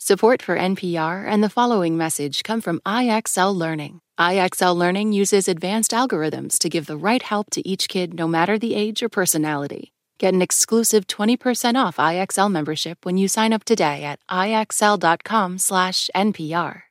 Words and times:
Support 0.00 0.42
for 0.42 0.56
NPR 0.56 1.26
and 1.26 1.42
the 1.42 1.50
following 1.50 1.96
message 1.96 2.44
come 2.44 2.60
from 2.60 2.78
IXL 2.86 3.52
Learning. 3.52 4.00
IXL 4.16 4.76
Learning 4.76 5.12
uses 5.12 5.48
advanced 5.48 5.90
algorithms 5.90 6.56
to 6.60 6.68
give 6.68 6.86
the 6.86 6.96
right 6.96 7.20
help 7.20 7.50
to 7.50 7.68
each 7.68 7.88
kid 7.88 8.14
no 8.14 8.28
matter 8.28 8.56
the 8.56 8.76
age 8.76 9.02
or 9.02 9.08
personality. 9.08 9.92
Get 10.18 10.34
an 10.34 10.40
exclusive 10.40 11.08
20% 11.08 11.74
off 11.74 11.96
IXL 11.96 12.48
membership 12.48 13.04
when 13.04 13.18
you 13.18 13.26
sign 13.26 13.52
up 13.52 13.64
today 13.64 14.04
at 14.04 14.20
IXL.com/NPR. 14.30 16.82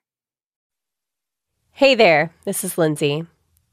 Hey 1.71 1.95
there, 1.95 2.33
this 2.43 2.65
is 2.65 2.77
Lindsay. 2.77 3.25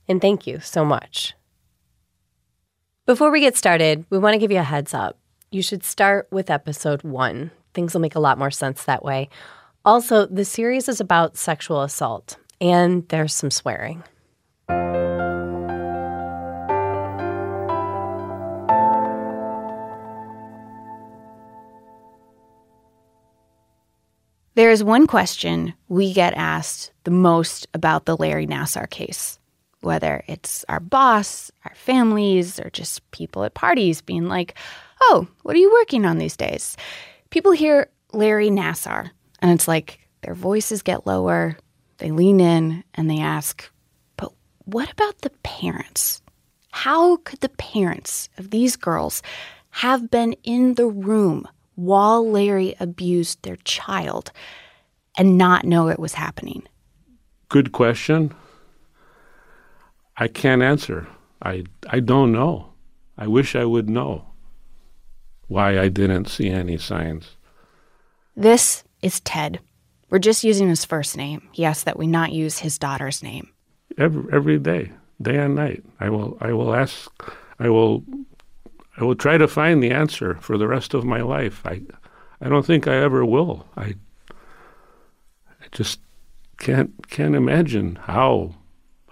And 0.06 0.20
thank 0.20 0.46
you 0.46 0.60
so 0.60 0.84
much. 0.84 1.34
Before 3.06 3.30
we 3.30 3.40
get 3.40 3.54
started, 3.54 4.06
we 4.08 4.16
want 4.16 4.32
to 4.32 4.38
give 4.38 4.50
you 4.50 4.60
a 4.60 4.62
heads 4.62 4.94
up. 4.94 5.18
You 5.50 5.60
should 5.60 5.84
start 5.84 6.26
with 6.30 6.48
episode 6.48 7.02
one. 7.02 7.50
Things 7.74 7.92
will 7.92 8.00
make 8.00 8.14
a 8.14 8.18
lot 8.18 8.38
more 8.38 8.50
sense 8.50 8.84
that 8.84 9.04
way. 9.04 9.28
Also, 9.84 10.24
the 10.24 10.46
series 10.46 10.88
is 10.88 11.02
about 11.02 11.36
sexual 11.36 11.82
assault, 11.82 12.38
and 12.62 13.06
there's 13.10 13.34
some 13.34 13.50
swearing. 13.50 14.02
There 24.54 24.70
is 24.70 24.82
one 24.82 25.06
question 25.06 25.74
we 25.88 26.14
get 26.14 26.32
asked 26.32 26.90
the 27.02 27.10
most 27.10 27.66
about 27.74 28.06
the 28.06 28.16
Larry 28.16 28.46
Nassar 28.46 28.88
case 28.88 29.38
whether 29.84 30.24
it's 30.26 30.64
our 30.68 30.80
boss, 30.80 31.50
our 31.64 31.74
families, 31.74 32.58
or 32.58 32.70
just 32.70 33.08
people 33.10 33.44
at 33.44 33.54
parties 33.54 34.00
being 34.00 34.28
like, 34.28 34.54
oh, 35.02 35.26
what 35.42 35.54
are 35.54 35.60
you 35.60 35.70
working 35.72 36.04
on 36.04 36.18
these 36.18 36.36
days? 36.36 36.76
People 37.30 37.52
hear 37.52 37.88
Larry 38.12 38.50
Nassar, 38.50 39.10
and 39.40 39.50
it's 39.50 39.68
like 39.68 40.00
their 40.22 40.34
voices 40.34 40.82
get 40.82 41.06
lower, 41.06 41.56
they 41.98 42.10
lean 42.10 42.40
in, 42.40 42.84
and 42.94 43.10
they 43.10 43.20
ask, 43.20 43.70
but 44.16 44.32
what 44.64 44.90
about 44.90 45.18
the 45.20 45.30
parents? 45.42 46.22
How 46.70 47.16
could 47.18 47.40
the 47.40 47.50
parents 47.50 48.28
of 48.38 48.50
these 48.50 48.76
girls 48.76 49.22
have 49.70 50.10
been 50.10 50.32
in 50.44 50.74
the 50.74 50.86
room 50.86 51.46
while 51.74 52.28
Larry 52.28 52.74
abused 52.80 53.42
their 53.42 53.56
child 53.64 54.32
and 55.16 55.38
not 55.38 55.64
know 55.64 55.88
it 55.88 55.98
was 55.98 56.14
happening? 56.14 56.62
Good 57.48 57.72
question. 57.72 58.32
I 60.16 60.28
can't 60.28 60.62
answer. 60.62 61.08
I, 61.42 61.64
I 61.88 62.00
don't 62.00 62.32
know. 62.32 62.72
I 63.18 63.26
wish 63.26 63.54
I 63.54 63.64
would 63.64 63.88
know 63.88 64.26
why 65.48 65.78
I 65.78 65.88
didn't 65.88 66.26
see 66.26 66.48
any 66.48 66.78
signs. 66.78 67.36
This 68.36 68.84
is 69.02 69.20
Ted. 69.20 69.60
We're 70.10 70.18
just 70.18 70.44
using 70.44 70.68
his 70.68 70.84
first 70.84 71.16
name. 71.16 71.48
He 71.52 71.64
asked 71.64 71.84
that 71.84 71.98
we 71.98 72.06
not 72.06 72.32
use 72.32 72.58
his 72.58 72.78
daughter's 72.78 73.22
name. 73.22 73.50
Every, 73.98 74.32
every 74.32 74.58
day, 74.58 74.92
day 75.20 75.38
and 75.38 75.54
night, 75.54 75.84
I 76.00 76.10
will 76.10 76.36
I 76.40 76.52
will 76.52 76.74
ask 76.74 77.10
I 77.58 77.68
will 77.68 78.02
I 78.96 79.04
will 79.04 79.14
try 79.14 79.38
to 79.38 79.46
find 79.46 79.82
the 79.82 79.90
answer 79.90 80.36
for 80.40 80.58
the 80.58 80.68
rest 80.68 80.94
of 80.94 81.04
my 81.04 81.20
life. 81.20 81.64
I 81.64 81.82
I 82.40 82.48
don't 82.48 82.66
think 82.66 82.88
I 82.88 82.96
ever 82.96 83.24
will. 83.24 83.66
I 83.76 83.94
I 84.30 85.66
just 85.72 86.00
can't 86.58 87.08
can't 87.08 87.34
imagine 87.34 87.96
how 87.96 88.54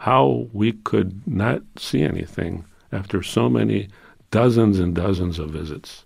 how 0.03 0.49
we 0.53 0.73
could 0.73 1.25
not 1.29 1.63
see 1.79 2.03
anything 2.03 2.65
after 2.91 3.23
so 3.23 3.49
many 3.49 3.89
dozens 4.33 4.81
and 4.81 4.97
dozens 4.97 5.39
of 5.39 5.51
visits. 5.51 6.05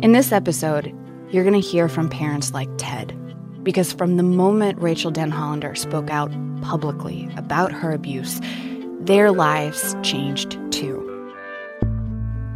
In 0.00 0.12
this 0.12 0.30
episode, 0.30 0.94
you're 1.30 1.42
going 1.42 1.60
to 1.60 1.68
hear 1.68 1.88
from 1.88 2.08
parents 2.08 2.52
like 2.52 2.68
Ted. 2.78 3.18
Because 3.64 3.92
from 3.92 4.16
the 4.16 4.22
moment 4.22 4.80
Rachel 4.80 5.10
Denhollander 5.10 5.76
spoke 5.76 6.08
out 6.08 6.30
publicly 6.62 7.28
about 7.36 7.72
her 7.72 7.90
abuse, 7.90 8.40
their 9.00 9.32
lives 9.32 9.96
changed 10.04 10.56
too. 10.70 11.02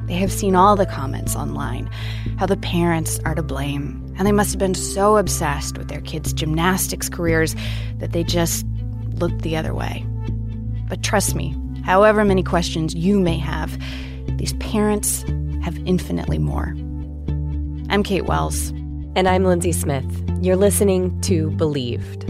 They 0.06 0.14
have 0.14 0.30
seen 0.30 0.54
all 0.54 0.76
the 0.76 0.86
comments 0.86 1.34
online, 1.34 1.90
how 2.38 2.46
the 2.46 2.56
parents 2.56 3.18
are 3.24 3.34
to 3.34 3.42
blame, 3.42 4.09
and 4.20 4.26
they 4.26 4.32
must 4.32 4.52
have 4.52 4.58
been 4.58 4.74
so 4.74 5.16
obsessed 5.16 5.78
with 5.78 5.88
their 5.88 6.02
kids' 6.02 6.34
gymnastics 6.34 7.08
careers 7.08 7.56
that 8.00 8.12
they 8.12 8.22
just 8.22 8.66
looked 9.14 9.40
the 9.40 9.56
other 9.56 9.72
way. 9.72 10.04
But 10.90 11.02
trust 11.02 11.34
me, 11.34 11.56
however 11.86 12.22
many 12.22 12.42
questions 12.42 12.94
you 12.94 13.18
may 13.18 13.38
have, 13.38 13.78
these 14.36 14.52
parents 14.54 15.22
have 15.62 15.78
infinitely 15.86 16.36
more. 16.38 16.74
I'm 17.88 18.02
Kate 18.04 18.26
Wells. 18.26 18.68
And 19.16 19.26
I'm 19.26 19.44
Lindsay 19.44 19.72
Smith. 19.72 20.04
You're 20.42 20.54
listening 20.54 21.18
to 21.22 21.50
Believed. 21.52 22.24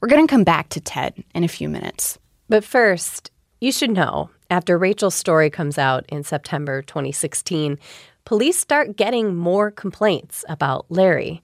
We're 0.00 0.08
going 0.08 0.24
to 0.24 0.30
come 0.30 0.44
back 0.44 0.68
to 0.68 0.80
Ted 0.80 1.24
in 1.34 1.42
a 1.42 1.48
few 1.48 1.68
minutes. 1.68 2.20
But 2.48 2.64
first, 2.64 3.31
you 3.62 3.70
should 3.70 3.90
know 3.92 4.28
after 4.50 4.76
Rachel's 4.76 5.14
story 5.14 5.48
comes 5.48 5.78
out 5.78 6.04
in 6.08 6.24
September 6.24 6.82
2016, 6.82 7.78
police 8.24 8.58
start 8.58 8.96
getting 8.96 9.36
more 9.36 9.70
complaints 9.70 10.44
about 10.48 10.84
Larry. 10.88 11.42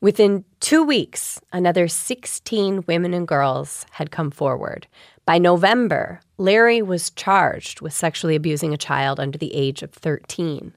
Within 0.00 0.44
two 0.60 0.84
weeks, 0.84 1.40
another 1.52 1.88
16 1.88 2.84
women 2.86 3.12
and 3.12 3.26
girls 3.26 3.84
had 3.90 4.12
come 4.12 4.30
forward. 4.30 4.86
By 5.24 5.38
November, 5.38 6.20
Larry 6.38 6.82
was 6.82 7.10
charged 7.10 7.80
with 7.80 7.92
sexually 7.92 8.36
abusing 8.36 8.72
a 8.72 8.78
child 8.78 9.18
under 9.18 9.36
the 9.36 9.52
age 9.52 9.82
of 9.82 9.92
13. 9.92 10.72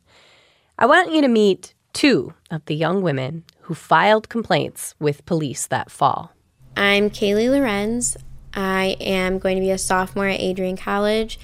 I 0.79 0.87
want 0.87 1.13
you 1.13 1.21
to 1.21 1.27
meet 1.27 1.75
two 1.93 2.33
of 2.49 2.65
the 2.65 2.75
young 2.75 3.03
women 3.03 3.43
who 3.61 3.75
filed 3.75 4.27
complaints 4.27 4.95
with 4.99 5.25
police 5.27 5.67
that 5.67 5.91
fall. 5.91 6.33
I'm 6.75 7.11
Kaylee 7.11 7.49
Lorincz. 7.49 8.17
I 8.53 8.97
am 8.99 9.39
going 9.39 9.55
to 9.55 9.61
be 9.61 9.71
a 9.71 9.77
sophomore 9.77 10.27
at 10.27 10.39
Adrian 10.39 10.77
College, 10.77 11.39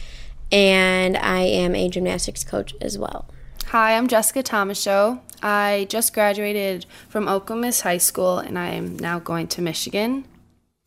and 0.51 1.17
I 1.17 1.41
am 1.41 1.75
a 1.75 1.89
gymnastics 1.89 2.43
coach 2.43 2.73
as 2.81 2.97
well. 2.97 3.27
Hi, 3.67 3.97
I'm 3.97 4.07
Jessica 4.07 4.43
Thomashow. 4.43 5.21
I 5.41 5.87
just 5.89 6.13
graduated 6.13 6.85
from 7.09 7.25
Okemos 7.25 7.81
High 7.81 7.97
School, 7.97 8.39
and 8.39 8.57
I 8.57 8.69
am 8.69 8.97
now 8.97 9.19
going 9.19 9.47
to 9.49 9.61
Michigan. 9.61 10.25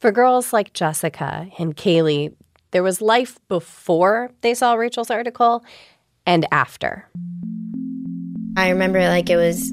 For 0.00 0.12
girls 0.12 0.52
like 0.52 0.72
Jessica 0.72 1.48
and 1.58 1.76
Kaylee, 1.76 2.34
there 2.70 2.82
was 2.82 3.00
life 3.00 3.38
before 3.48 4.30
they 4.42 4.54
saw 4.54 4.74
Rachel's 4.74 5.10
article 5.10 5.64
and 6.26 6.46
after. 6.52 7.08
I 8.56 8.70
remember 8.70 9.00
like 9.00 9.30
it 9.30 9.36
was 9.36 9.72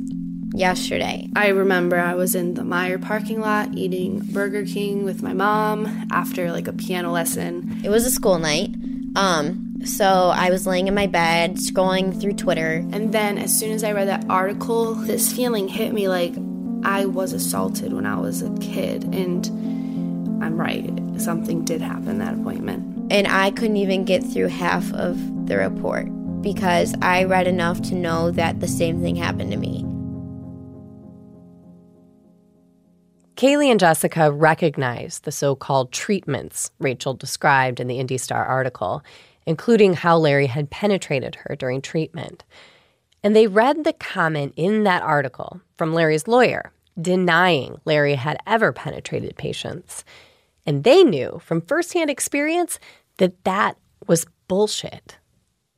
yesterday. 0.57 1.29
I 1.35 1.49
remember 1.49 1.97
I 1.97 2.15
was 2.15 2.35
in 2.35 2.53
the 2.53 2.61
Meijer 2.61 3.01
parking 3.01 3.39
lot 3.39 3.73
eating 3.73 4.19
Burger 4.19 4.65
King 4.65 5.03
with 5.03 5.21
my 5.21 5.33
mom 5.33 6.07
after 6.11 6.51
like 6.51 6.67
a 6.67 6.73
piano 6.73 7.11
lesson. 7.11 7.81
It 7.83 7.89
was 7.89 8.05
a 8.05 8.11
school 8.11 8.39
night. 8.39 8.73
Um, 9.15 9.77
so 9.85 10.31
I 10.33 10.49
was 10.49 10.67
laying 10.67 10.87
in 10.87 10.95
my 10.95 11.07
bed 11.07 11.55
scrolling 11.55 12.19
through 12.19 12.33
Twitter. 12.33 12.85
And 12.91 13.13
then 13.13 13.37
as 13.37 13.57
soon 13.57 13.71
as 13.71 13.83
I 13.83 13.91
read 13.91 14.07
that 14.07 14.25
article, 14.29 14.95
this 14.95 15.31
feeling 15.31 15.67
hit 15.67 15.93
me 15.93 16.07
like 16.07 16.35
I 16.83 17.05
was 17.05 17.33
assaulted 17.33 17.93
when 17.93 18.05
I 18.05 18.19
was 18.19 18.41
a 18.41 18.53
kid. 18.57 19.03
And 19.03 19.45
I'm 20.43 20.59
right, 20.59 20.91
something 21.17 21.63
did 21.63 21.81
happen 21.81 22.19
that 22.19 22.33
appointment. 22.33 23.11
And 23.11 23.27
I 23.27 23.51
couldn't 23.51 23.77
even 23.77 24.03
get 24.05 24.23
through 24.23 24.47
half 24.47 24.91
of 24.93 25.47
the 25.47 25.57
report 25.57 26.07
because 26.41 26.93
I 27.01 27.23
read 27.23 27.47
enough 27.47 27.81
to 27.83 27.95
know 27.95 28.31
that 28.31 28.59
the 28.59 28.67
same 28.67 29.01
thing 29.01 29.15
happened 29.15 29.51
to 29.51 29.57
me. 29.57 29.84
Kaylee 33.35 33.69
and 33.69 33.79
Jessica 33.79 34.31
recognize 34.31 35.19
the 35.19 35.31
so 35.31 35.55
called 35.55 35.91
treatments 35.91 36.71
Rachel 36.79 37.13
described 37.13 37.81
in 37.81 37.87
the 37.87 37.97
IndyStar 37.97 38.47
article, 38.47 39.03
including 39.45 39.93
how 39.93 40.17
Larry 40.17 40.47
had 40.47 40.69
penetrated 40.69 41.35
her 41.35 41.55
during 41.55 41.81
treatment. 41.81 42.45
And 43.23 43.35
they 43.35 43.47
read 43.47 43.83
the 43.83 43.91
comment 43.91 44.53
in 44.55 44.83
that 44.83 45.03
article 45.03 45.59
from 45.77 45.93
Larry's 45.93 46.29
lawyer, 46.29 46.71
denying 46.99 47.77
Larry 47.83 48.15
had 48.15 48.37
ever 48.47 48.71
penetrated 48.71 49.35
patients. 49.35 50.05
And 50.65 50.85
they 50.85 51.03
knew 51.03 51.41
from 51.43 51.59
firsthand 51.61 52.09
experience 52.09 52.79
that 53.17 53.43
that 53.43 53.77
was 54.07 54.25
bullshit. 54.47 55.17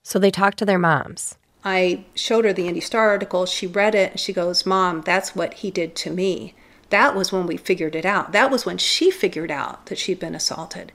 So 0.04 0.20
they 0.20 0.32
talked 0.32 0.60
to 0.60 0.66
their 0.66 0.78
moms. 0.78 1.38
I 1.64 2.06
showed 2.14 2.46
her 2.46 2.54
the 2.54 2.68
IndyStar 2.68 3.00
article. 3.00 3.48
She 3.48 3.66
read 3.66 3.96
it 3.96 4.12
and 4.12 4.20
she 4.20 4.32
goes, 4.32 4.66
Mom, 4.66 5.02
that's 5.02 5.36
what 5.36 5.56
he 5.56 5.72
did 5.72 5.96
to 5.98 6.12
me. 6.12 6.54
That 6.90 7.16
was 7.16 7.32
when 7.32 7.48
we 7.48 7.58
figured 7.58 7.96
it 7.96 8.06
out. 8.06 8.32
That 8.32 8.52
was 8.52 8.66
when 8.66 8.78
she 8.78 9.12
figured 9.12 9.52
out 9.52 9.88
that 9.88 9.98
she'd 9.98 10.20
been 10.20 10.36
assaulted. 10.36 10.92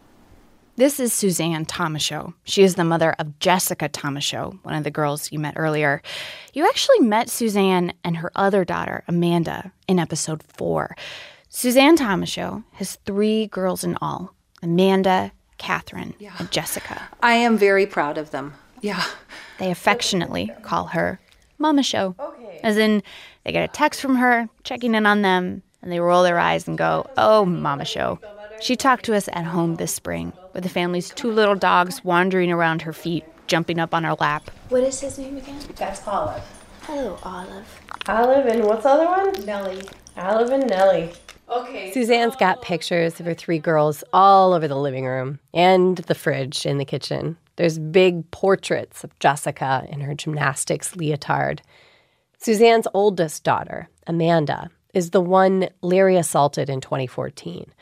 This 0.77 0.99
is 0.99 1.13
Suzanne 1.13 1.67
Thomashow. 1.67 2.33
She 2.45 2.63
is 2.63 2.77
the 2.77 2.85
mother 2.85 3.15
of 3.19 3.39
Jessica 3.39 3.91
Thomashow, 3.91 4.59
one 4.63 4.75
of 4.75 4.85
the 4.85 4.91
girls 4.91 5.31
you 5.31 5.39
met 5.39 5.53
earlier. 5.59 6.01
You 6.55 6.67
actually 6.67 7.01
met 7.01 7.29
Suzanne 7.29 7.93
and 8.03 8.17
her 8.17 8.33
other 8.35 8.65
daughter, 8.65 9.05
Amanda, 9.07 9.71
in 9.87 9.99
episode 9.99 10.43
four. 10.43 10.97
Suzanne 11.51 11.97
Thomashow 11.97 12.65
has 12.73 12.97
three 13.05 13.49
girls 13.49 13.85
in 13.85 13.99
all 14.01 14.35
Amanda, 14.63 15.33
Catherine, 15.59 16.15
yeah. 16.19 16.33
and 16.39 16.51
Jessica. 16.51 17.03
I 17.23 17.35
am 17.35 17.59
very 17.59 17.85
proud 17.85 18.17
of 18.17 18.31
them. 18.31 18.55
Yeah. 18.81 19.05
They 19.59 19.71
affectionately 19.71 20.51
call 20.63 20.87
her 20.87 21.21
Mama 21.59 21.83
Show. 21.83 22.17
Okay. 22.19 22.61
As 22.63 22.79
in, 22.79 23.03
they 23.45 23.53
get 23.53 23.69
a 23.69 23.73
text 23.73 24.01
from 24.01 24.17
her 24.17 24.49
checking 24.65 24.95
in 24.95 25.05
on 25.05 25.21
them, 25.21 25.63
and 25.83 25.91
they 25.91 26.01
roll 26.01 26.23
their 26.23 26.39
eyes 26.39 26.67
and 26.67 26.79
go, 26.79 27.07
Oh, 27.17 27.45
Mama 27.45 27.85
Show. 27.85 28.19
She 28.61 28.77
talked 28.77 29.05
to 29.07 29.15
us 29.17 29.29
at 29.33 29.45
home 29.45 29.75
this 29.75 29.93
spring 29.93 30.33
with 30.53 30.63
the 30.63 30.69
family's 30.69 31.11
two 31.11 31.31
little 31.31 31.57
dogs 31.57 32.05
wandering 32.05 32.53
around 32.53 32.83
her 32.83 32.93
feet, 32.93 33.25
jumping 33.49 33.81
up 33.81 33.93
on 33.93 34.05
her 34.05 34.15
lap. 34.15 34.51
What 34.69 34.85
is 34.85 35.01
his 35.01 35.19
name 35.19 35.37
again? 35.37 35.61
That's 35.77 36.07
Olive. 36.07 36.45
Hello, 36.83 37.19
Olive. 37.23 37.81
Olive 38.09 38.47
and 38.47 38.65
what's 38.65 38.85
the 38.85 38.91
other 38.91 39.07
one? 39.07 39.45
Nellie. 39.45 39.83
Olive 40.17 40.51
and 40.51 40.69
Nellie. 40.69 41.13
Okay. 41.49 41.93
Suzanne's 41.93 42.37
got 42.37 42.63
pictures 42.63 43.21
of 43.21 43.27
her 43.27 43.35
three 43.35 43.59
girls 43.59 44.03
all 44.13 44.53
over 44.53 44.67
the 44.67 44.77
living 44.77 45.07
room 45.07 45.39
and 45.53 45.99
the 45.99 46.15
fridge 46.15 46.65
in 46.65 46.79
the 46.79 46.85
kitchen. 46.85 47.37
There's 47.57 47.79
big 47.79 48.31
portraits 48.31 49.05
of 49.05 49.17
Jessica 49.19 49.87
in 49.91 50.01
her 50.01 50.15
gymnastics 50.15 50.97
leotard. 50.97 51.63
Suzanne's 52.39 52.89
oldest 52.95 53.45
daughter, 53.45 53.89
Amanda, 54.07 54.71
is 54.93 55.11
the 55.11 55.21
one 55.21 55.69
Larry 55.81 56.17
assaulted 56.17 56.69
in 56.69 56.81
2014 56.81 57.73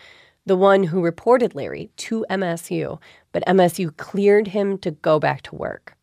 the 0.46 0.56
one 0.56 0.84
who 0.84 1.00
reported 1.00 1.54
Larry 1.54 1.90
to 1.96 2.26
MSU, 2.30 2.98
but 3.32 3.44
MSU 3.46 3.96
cleared 3.96 4.48
him 4.48 4.78
to 4.78 4.90
go 4.90 5.20
back 5.20 5.42
to 5.42 5.54
work. 5.54 5.96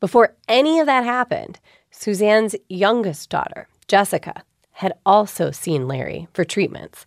Before 0.00 0.34
any 0.48 0.80
of 0.80 0.86
that 0.86 1.04
happened, 1.04 1.58
Suzanne's 1.90 2.54
youngest 2.68 3.28
daughter, 3.28 3.68
Jessica, 3.88 4.42
had 4.72 4.92
also 5.04 5.50
seen 5.50 5.88
Larry 5.88 6.28
for 6.32 6.44
treatments. 6.44 7.04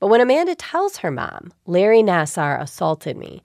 But 0.00 0.08
when 0.08 0.20
Amanda 0.20 0.54
tells 0.54 0.98
her 0.98 1.10
mom, 1.10 1.52
Larry 1.66 2.02
Nassar 2.02 2.60
assaulted 2.60 3.16
me, 3.16 3.42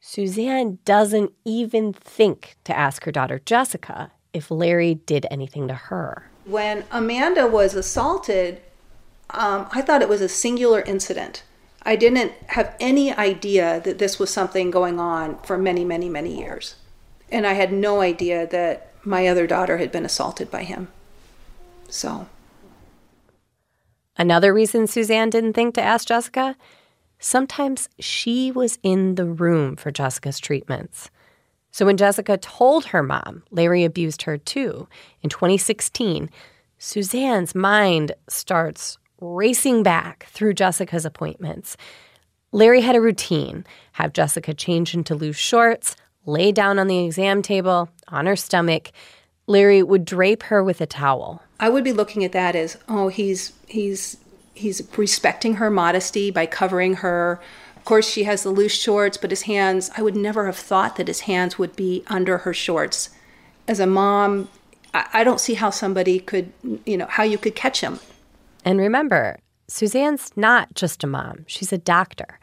Suzanne 0.00 0.78
doesn't 0.84 1.32
even 1.44 1.92
think 1.92 2.56
to 2.64 2.76
ask 2.76 3.04
her 3.04 3.12
daughter 3.12 3.40
Jessica 3.44 4.12
if 4.32 4.50
Larry 4.50 4.94
did 4.94 5.26
anything 5.30 5.68
to 5.68 5.74
her. 5.74 6.30
When 6.46 6.84
Amanda 6.90 7.46
was 7.46 7.74
assaulted, 7.74 8.60
um, 9.30 9.68
I 9.72 9.82
thought 9.82 10.02
it 10.02 10.08
was 10.08 10.20
a 10.20 10.28
singular 10.28 10.80
incident. 10.80 11.42
I 11.82 11.96
didn't 11.96 12.32
have 12.48 12.74
any 12.80 13.12
idea 13.12 13.80
that 13.84 13.98
this 13.98 14.18
was 14.18 14.30
something 14.30 14.70
going 14.70 14.98
on 14.98 15.38
for 15.38 15.58
many, 15.58 15.84
many, 15.84 16.08
many 16.08 16.38
years. 16.38 16.76
And 17.30 17.46
I 17.46 17.52
had 17.54 17.72
no 17.72 18.00
idea 18.00 18.46
that 18.46 18.92
my 19.04 19.26
other 19.26 19.46
daughter 19.46 19.78
had 19.78 19.92
been 19.92 20.04
assaulted 20.04 20.50
by 20.50 20.62
him. 20.62 20.88
So. 21.88 22.26
Another 24.16 24.54
reason 24.54 24.86
Suzanne 24.86 25.30
didn't 25.30 25.52
think 25.52 25.74
to 25.74 25.82
ask 25.82 26.08
Jessica 26.08 26.56
sometimes 27.18 27.88
she 27.98 28.50
was 28.52 28.78
in 28.82 29.14
the 29.14 29.24
room 29.24 29.76
for 29.76 29.90
Jessica's 29.90 30.38
treatments. 30.38 31.10
So 31.76 31.84
when 31.84 31.98
Jessica 31.98 32.38
told 32.38 32.86
her 32.86 33.02
mom 33.02 33.42
Larry 33.50 33.84
abused 33.84 34.22
her 34.22 34.38
too 34.38 34.88
in 35.20 35.28
2016, 35.28 36.30
Suzanne's 36.78 37.54
mind 37.54 38.12
starts 38.30 38.96
racing 39.20 39.82
back 39.82 40.24
through 40.30 40.54
Jessica's 40.54 41.04
appointments. 41.04 41.76
Larry 42.50 42.80
had 42.80 42.96
a 42.96 43.00
routine 43.02 43.66
have 43.92 44.14
Jessica 44.14 44.54
change 44.54 44.94
into 44.94 45.14
loose 45.14 45.36
shorts, 45.36 45.96
lay 46.24 46.50
down 46.50 46.78
on 46.78 46.86
the 46.86 47.04
exam 47.04 47.42
table, 47.42 47.90
on 48.08 48.24
her 48.24 48.36
stomach. 48.36 48.90
Larry 49.46 49.82
would 49.82 50.06
drape 50.06 50.44
her 50.44 50.64
with 50.64 50.80
a 50.80 50.86
towel. 50.86 51.42
I 51.60 51.68
would 51.68 51.84
be 51.84 51.92
looking 51.92 52.24
at 52.24 52.32
that 52.32 52.56
as, 52.56 52.78
oh, 52.88 53.08
he's 53.08 53.52
he's 53.66 54.16
he's 54.54 54.80
respecting 54.96 55.56
her 55.56 55.68
modesty 55.68 56.30
by 56.30 56.46
covering 56.46 56.94
her. 56.94 57.38
Of 57.86 57.88
course, 57.88 58.10
she 58.10 58.24
has 58.24 58.42
the 58.42 58.50
loose 58.50 58.74
shorts, 58.74 59.16
but 59.16 59.30
his 59.30 59.42
hands, 59.42 59.92
I 59.96 60.02
would 60.02 60.16
never 60.16 60.46
have 60.46 60.56
thought 60.56 60.96
that 60.96 61.06
his 61.06 61.20
hands 61.20 61.56
would 61.56 61.76
be 61.76 62.02
under 62.08 62.38
her 62.38 62.52
shorts. 62.52 63.10
As 63.68 63.78
a 63.78 63.86
mom, 63.86 64.48
I, 64.92 65.06
I 65.12 65.24
don't 65.24 65.40
see 65.40 65.54
how 65.54 65.70
somebody 65.70 66.18
could, 66.18 66.52
you 66.84 66.96
know, 66.96 67.06
how 67.06 67.22
you 67.22 67.38
could 67.38 67.54
catch 67.54 67.82
him 67.82 68.00
and 68.66 68.80
remember, 68.80 69.38
Suzanne's 69.68 70.32
not 70.36 70.74
just 70.74 71.04
a 71.04 71.06
mom, 71.06 71.44
she's 71.46 71.72
a 71.72 71.78
doctor. 71.78 72.40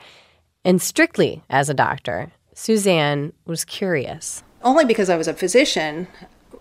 And 0.64 0.82
strictly 0.82 1.44
as 1.50 1.70
a 1.70 1.74
doctor, 1.74 2.32
Suzanne 2.54 3.34
was 3.46 3.66
curious. 3.66 4.42
Only 4.64 4.86
because 4.86 5.10
I 5.10 5.18
was 5.18 5.28
a 5.28 5.34
physician, 5.34 6.08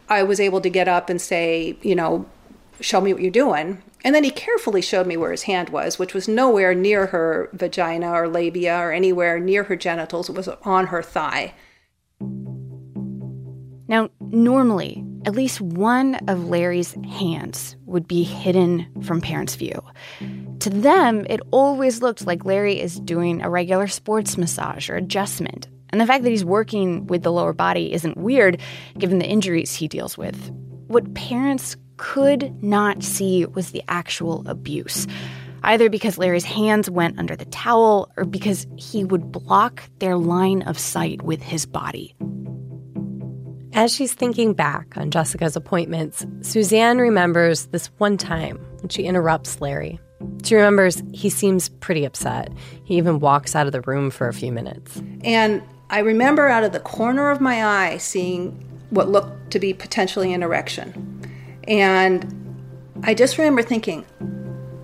I 0.09 0.25
was 0.25 0.41
able 0.41 0.61
to 0.61 0.69
get 0.69 0.89
up 0.89 1.09
and 1.09 1.21
say, 1.21 1.77
you 1.83 1.95
know, 1.95 2.27
show 2.81 3.01
me 3.01 3.13
what 3.13 3.23
you're 3.23 3.31
doing. 3.31 3.81
And 4.05 4.15
then 4.15 4.25
he 4.25 4.31
carefully 4.31 4.83
showed 4.83 5.07
me 5.07 5.17
where 5.17 5.31
his 5.31 5.45
hand 5.45 5.71
was, 5.71 5.99
which 5.99 6.15
was 6.15 6.27
nowhere 6.27 6.75
near 6.75 7.07
her 7.07 7.49
vagina 7.53 8.11
or 8.11 8.29
labia 8.29 8.77
or 8.77 8.93
anywhere 8.93 9.39
near 9.39 9.65
her 9.65 9.77
genitals. 9.77 10.29
It 10.29 10.37
was 10.37 10.49
on 10.49 10.87
her 10.89 11.03
thigh. 11.03 11.55
Now, 13.89 14.11
normally, 14.21 15.05
at 15.25 15.35
least 15.35 15.61
one 15.61 16.17
of 16.27 16.49
Larry's 16.49 16.95
hands 17.19 17.77
would 17.87 18.09
be 18.09 18.23
hidden 18.23 18.87
from 19.03 19.21
parents' 19.21 19.55
view. 19.55 19.81
To 20.61 20.71
them, 20.71 21.27
it 21.29 21.41
always 21.51 22.03
looked 22.03 22.27
like 22.27 22.45
Larry 22.45 22.81
is 22.81 22.99
doing 23.01 23.43
a 23.43 23.51
regular 23.51 23.87
sports 23.87 24.37
massage 24.37 24.89
or 24.89 24.97
adjustment. 24.97 25.69
And 25.91 26.01
the 26.01 26.07
fact 26.07 26.25
that 26.25 26.31
he's 26.31 26.45
working 26.45 27.07
with 27.07 27.23
the 27.23 27.33
lower 27.33 27.53
body 27.53 27.93
isn't 27.93 28.17
weird 28.17 28.61
given 28.99 29.19
the 29.19 29.29
injuries 29.29 29.75
he 29.75 29.89
deals 29.89 30.17
with. 30.17 30.51
What 30.87 31.15
parents 31.15 31.77
could 31.97 32.63
not 32.63 33.03
see 33.03 33.47
was 33.47 33.71
the 33.71 33.83
actual 33.89 34.47
abuse, 34.49 35.07
either 35.63 35.89
because 35.89 36.19
Larry's 36.19 36.45
hands 36.45 36.91
went 36.91 37.19
under 37.19 37.37
the 37.37 37.45
towel 37.47 38.11
or 38.17 38.25
because 38.25 38.67
he 38.77 39.05
would 39.05 39.33
block 39.33 39.83
their 39.99 40.17
line 40.17 40.63
of 40.63 40.79
sight 40.79 41.23
with 41.23 41.43
his 41.43 41.67
body. 41.67 42.15
As 43.75 43.95
she's 43.95 44.13
thinking 44.13 44.53
back 44.53 44.99
on 44.99 45.11
Jessica's 45.11 45.57
appointments, 45.57 46.27
Suzanne 46.43 46.99
remembers 46.99 47.67
this 47.67 47.87
one 47.99 48.19
time 48.19 48.59
when 48.81 48.91
she 48.91 49.05
interrupts 49.05 49.63
Larry. 49.63 49.99
She 50.45 50.55
remembers 50.57 51.03
he 51.13 51.31
seems 51.31 51.69
pretty 51.69 52.05
upset. 52.05 52.53
He 52.85 52.97
even 52.97 53.19
walks 53.19 53.57
out 53.57 53.67
of 53.67 53.73
the 53.73 53.81
room 53.83 54.11
for 54.11 54.29
a 54.29 54.35
few 54.35 54.53
minutes. 54.53 55.03
And 55.25 55.63
I 55.89 56.01
remember 56.01 56.49
out 56.49 56.65
of 56.65 56.73
the 56.73 56.81
corner 56.81 57.31
of 57.31 57.41
my 57.41 57.65
eye 57.65 57.97
seeing 57.97 58.51
what 58.91 59.09
looked 59.09 59.51
to 59.53 59.59
be 59.59 59.73
potentially 59.73 60.35
an 60.35 60.43
erection. 60.43 61.12
And 61.69 62.27
I 63.03 63.15
just 63.15 63.39
remember 63.39 63.63
thinking, 63.63 64.05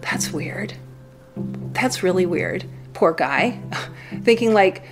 that's 0.01 0.33
weird. 0.33 0.75
That's 1.73 2.03
really 2.03 2.27
weird. 2.27 2.65
Poor 2.95 3.13
guy. 3.13 3.61
thinking, 4.23 4.55
like, 4.55 4.83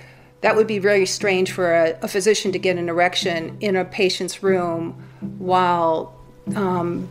that 0.41 0.55
would 0.55 0.67
be 0.67 0.79
very 0.79 1.05
strange 1.05 1.51
for 1.51 1.73
a, 1.73 1.97
a 2.01 2.07
physician 2.07 2.51
to 2.51 2.59
get 2.59 2.77
an 2.77 2.89
erection 2.89 3.57
in 3.59 3.75
a 3.75 3.83
patient's 3.85 4.43
room 4.43 4.91
while, 5.37 6.15
um, 6.55 7.09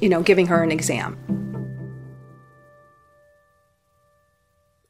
you 0.00 0.08
know, 0.08 0.22
giving 0.22 0.46
her 0.46 0.62
an 0.62 0.70
exam. 0.70 1.18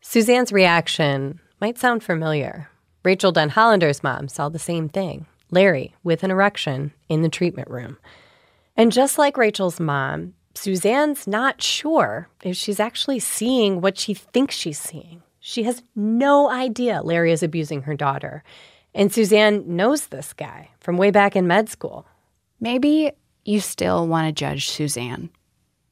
Suzanne's 0.00 0.52
reaction 0.52 1.40
might 1.60 1.78
sound 1.78 2.02
familiar. 2.02 2.70
Rachel 3.04 3.32
Denhollander's 3.32 4.02
mom 4.02 4.28
saw 4.28 4.48
the 4.48 4.58
same 4.58 4.88
thing 4.88 5.26
Larry 5.50 5.94
with 6.02 6.24
an 6.24 6.30
erection 6.30 6.92
in 7.08 7.22
the 7.22 7.28
treatment 7.28 7.68
room. 7.68 7.98
And 8.76 8.90
just 8.92 9.18
like 9.18 9.36
Rachel's 9.36 9.78
mom, 9.78 10.34
Suzanne's 10.54 11.26
not 11.26 11.62
sure 11.62 12.28
if 12.42 12.56
she's 12.56 12.80
actually 12.80 13.18
seeing 13.18 13.80
what 13.80 13.98
she 13.98 14.14
thinks 14.14 14.54
she's 14.54 14.78
seeing. 14.78 15.22
She 15.40 15.64
has 15.64 15.82
no 15.94 16.50
idea 16.50 17.02
Larry 17.02 17.32
is 17.32 17.42
abusing 17.42 17.82
her 17.82 17.94
daughter. 17.94 18.42
And 18.94 19.12
Suzanne 19.12 19.76
knows 19.76 20.06
this 20.06 20.32
guy 20.32 20.70
from 20.80 20.96
way 20.96 21.10
back 21.10 21.36
in 21.36 21.46
med 21.46 21.68
school. 21.68 22.06
Maybe 22.60 23.12
you 23.44 23.60
still 23.60 24.06
want 24.06 24.26
to 24.28 24.32
judge 24.32 24.68
Suzanne. 24.68 25.30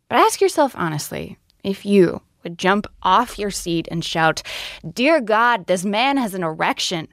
But 0.08 0.18
ask 0.18 0.40
yourself 0.40 0.74
honestly 0.76 1.38
if 1.64 1.84
you 1.84 2.22
would 2.42 2.58
jump 2.58 2.86
off 3.02 3.38
your 3.38 3.50
seat 3.50 3.88
and 3.90 4.04
shout, 4.04 4.42
Dear 4.90 5.20
God, 5.20 5.66
this 5.66 5.84
man 5.84 6.16
has 6.16 6.34
an 6.34 6.42
erection. 6.42 7.08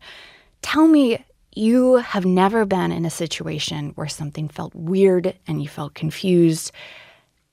Tell 0.61 0.87
me 0.87 1.25
you 1.59 1.97
have 1.97 2.25
never 2.25 2.65
been 2.65 2.89
in 2.89 3.05
a 3.05 3.09
situation 3.09 3.91
where 3.95 4.07
something 4.07 4.47
felt 4.47 4.73
weird 4.73 5.37
and 5.45 5.61
you 5.61 5.67
felt 5.67 5.93
confused 5.93 6.71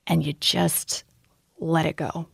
and 0.07 0.25
you 0.25 0.31
just 0.33 1.03
let 1.59 1.85
it 1.85 1.97
go. 1.97 2.27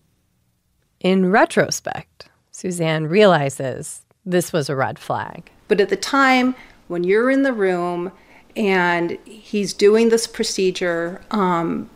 In 0.99 1.31
retrospect, 1.31 2.29
Suzanne 2.51 3.07
realizes 3.07 4.05
this 4.23 4.53
was 4.53 4.69
a 4.69 4.75
red 4.75 4.99
flag. 4.99 5.49
But 5.67 5.81
at 5.81 5.89
the 5.89 5.95
time, 5.95 6.53
when 6.87 7.03
you're 7.03 7.31
in 7.31 7.41
the 7.41 7.53
room 7.53 8.11
and 8.55 9.17
he's 9.25 9.73
doing 9.73 10.09
this 10.09 10.27
procedure, 10.27 11.23
um, 11.31 11.89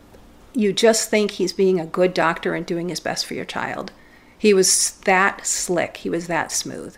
you 0.54 0.72
just 0.72 1.08
think 1.08 1.30
he's 1.30 1.52
being 1.52 1.78
a 1.78 1.86
good 1.86 2.14
doctor 2.14 2.54
and 2.54 2.66
doing 2.66 2.88
his 2.88 2.98
best 2.98 3.26
for 3.26 3.34
your 3.34 3.44
child. 3.44 3.92
He 4.36 4.52
was 4.52 4.98
that 5.04 5.46
slick, 5.46 5.98
he 5.98 6.10
was 6.10 6.26
that 6.26 6.50
smooth. 6.50 6.96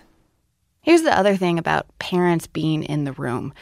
Here's 0.90 1.02
the 1.02 1.16
other 1.16 1.36
thing 1.36 1.56
about 1.56 1.86
parents 2.00 2.48
being 2.48 2.82
in 2.82 3.04
the 3.04 3.12
room. 3.12 3.54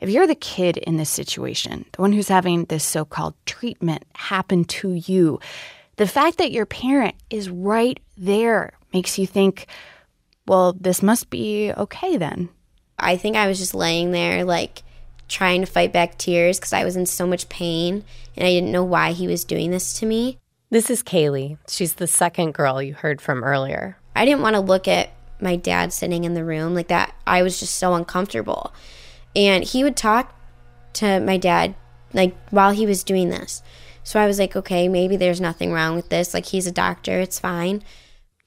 If 0.00 0.10
you're 0.10 0.26
the 0.26 0.34
kid 0.34 0.76
in 0.76 0.98
this 0.98 1.08
situation, 1.08 1.86
the 1.92 2.02
one 2.02 2.12
who's 2.12 2.28
having 2.28 2.66
this 2.66 2.84
so 2.84 3.06
called 3.06 3.32
treatment 3.46 4.04
happen 4.14 4.66
to 4.66 4.92
you, 4.92 5.40
the 5.96 6.06
fact 6.06 6.36
that 6.36 6.52
your 6.52 6.66
parent 6.66 7.14
is 7.30 7.48
right 7.48 7.98
there 8.18 8.74
makes 8.92 9.18
you 9.18 9.26
think, 9.26 9.66
well, 10.46 10.74
this 10.74 11.02
must 11.02 11.30
be 11.30 11.72
okay 11.72 12.18
then. 12.18 12.50
I 12.98 13.16
think 13.16 13.34
I 13.34 13.48
was 13.48 13.58
just 13.58 13.74
laying 13.74 14.10
there, 14.10 14.44
like 14.44 14.82
trying 15.26 15.62
to 15.62 15.66
fight 15.66 15.90
back 15.90 16.18
tears 16.18 16.58
because 16.58 16.74
I 16.74 16.84
was 16.84 16.96
in 16.96 17.06
so 17.06 17.26
much 17.26 17.48
pain 17.48 18.04
and 18.36 18.46
I 18.46 18.50
didn't 18.50 18.72
know 18.72 18.84
why 18.84 19.12
he 19.12 19.26
was 19.26 19.46
doing 19.46 19.70
this 19.70 19.94
to 20.00 20.04
me. 20.04 20.36
This 20.68 20.90
is 20.90 21.02
Kaylee. 21.02 21.56
She's 21.66 21.94
the 21.94 22.06
second 22.06 22.52
girl 22.52 22.82
you 22.82 22.92
heard 22.92 23.22
from 23.22 23.42
earlier. 23.42 23.96
I 24.14 24.26
didn't 24.26 24.42
want 24.42 24.56
to 24.56 24.60
look 24.60 24.86
at 24.86 25.12
my 25.44 25.54
dad 25.54 25.92
sitting 25.92 26.24
in 26.24 26.34
the 26.34 26.44
room 26.44 26.74
like 26.74 26.88
that. 26.88 27.14
I 27.26 27.42
was 27.42 27.60
just 27.60 27.76
so 27.76 27.94
uncomfortable. 27.94 28.74
And 29.36 29.62
he 29.62 29.84
would 29.84 29.96
talk 29.96 30.34
to 30.94 31.20
my 31.20 31.36
dad 31.36 31.76
like 32.12 32.36
while 32.50 32.72
he 32.72 32.86
was 32.86 33.04
doing 33.04 33.28
this. 33.28 33.62
So 34.02 34.20
I 34.20 34.26
was 34.26 34.38
like, 34.38 34.56
okay, 34.56 34.88
maybe 34.88 35.16
there's 35.16 35.40
nothing 35.40 35.72
wrong 35.72 35.94
with 35.94 36.08
this. 36.08 36.34
Like 36.34 36.46
he's 36.46 36.66
a 36.66 36.72
doctor, 36.72 37.20
it's 37.20 37.38
fine. 37.38 37.82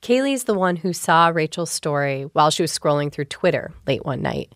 Kaylee's 0.02 0.44
the 0.44 0.54
one 0.54 0.78
who 0.78 0.94
saw 0.94 1.28
Rachel's 1.30 1.72
story 1.72 2.24
while 2.34 2.52
she 2.52 2.62
was 2.62 2.78
scrolling 2.78 3.12
through 3.12 3.26
Twitter 3.26 3.74
late 3.88 4.06
one 4.06 4.22
night. 4.22 4.54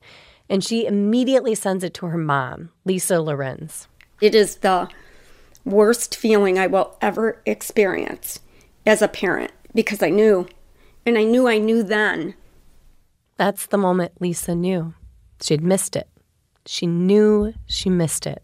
And 0.50 0.64
she 0.64 0.86
immediately 0.86 1.56
sends 1.56 1.84
it 1.84 1.94
to 1.96 2.08
her 2.08 2.18
mom, 2.18 2.72
Lisa 2.86 3.16
Lorincz. 3.16 3.88
It 4.20 4.36
is 4.36 4.58
the 4.58 4.90
worst 5.66 6.16
feeling 6.16 6.60
I 6.60 6.68
will 6.68 6.98
ever 7.02 7.42
experience 7.46 8.40
as 8.86 9.02
a 9.02 9.08
parent 9.08 9.52
because 9.74 10.04
I 10.04 10.10
knew, 10.10 10.48
and 11.06 11.18
I 11.18 11.24
knew 11.24 11.48
I 11.48 11.58
knew 11.58 11.84
then. 11.84 12.36
That's 13.38 13.68
the 13.68 13.78
moment 13.78 14.14
Lisa 14.20 14.56
knew. 14.56 14.94
She'd 15.42 15.64
missed 15.64 15.96
it. 15.96 16.08
She 16.66 16.86
knew 16.86 17.54
she 17.66 17.90
missed 17.90 18.28
it. 18.28 18.44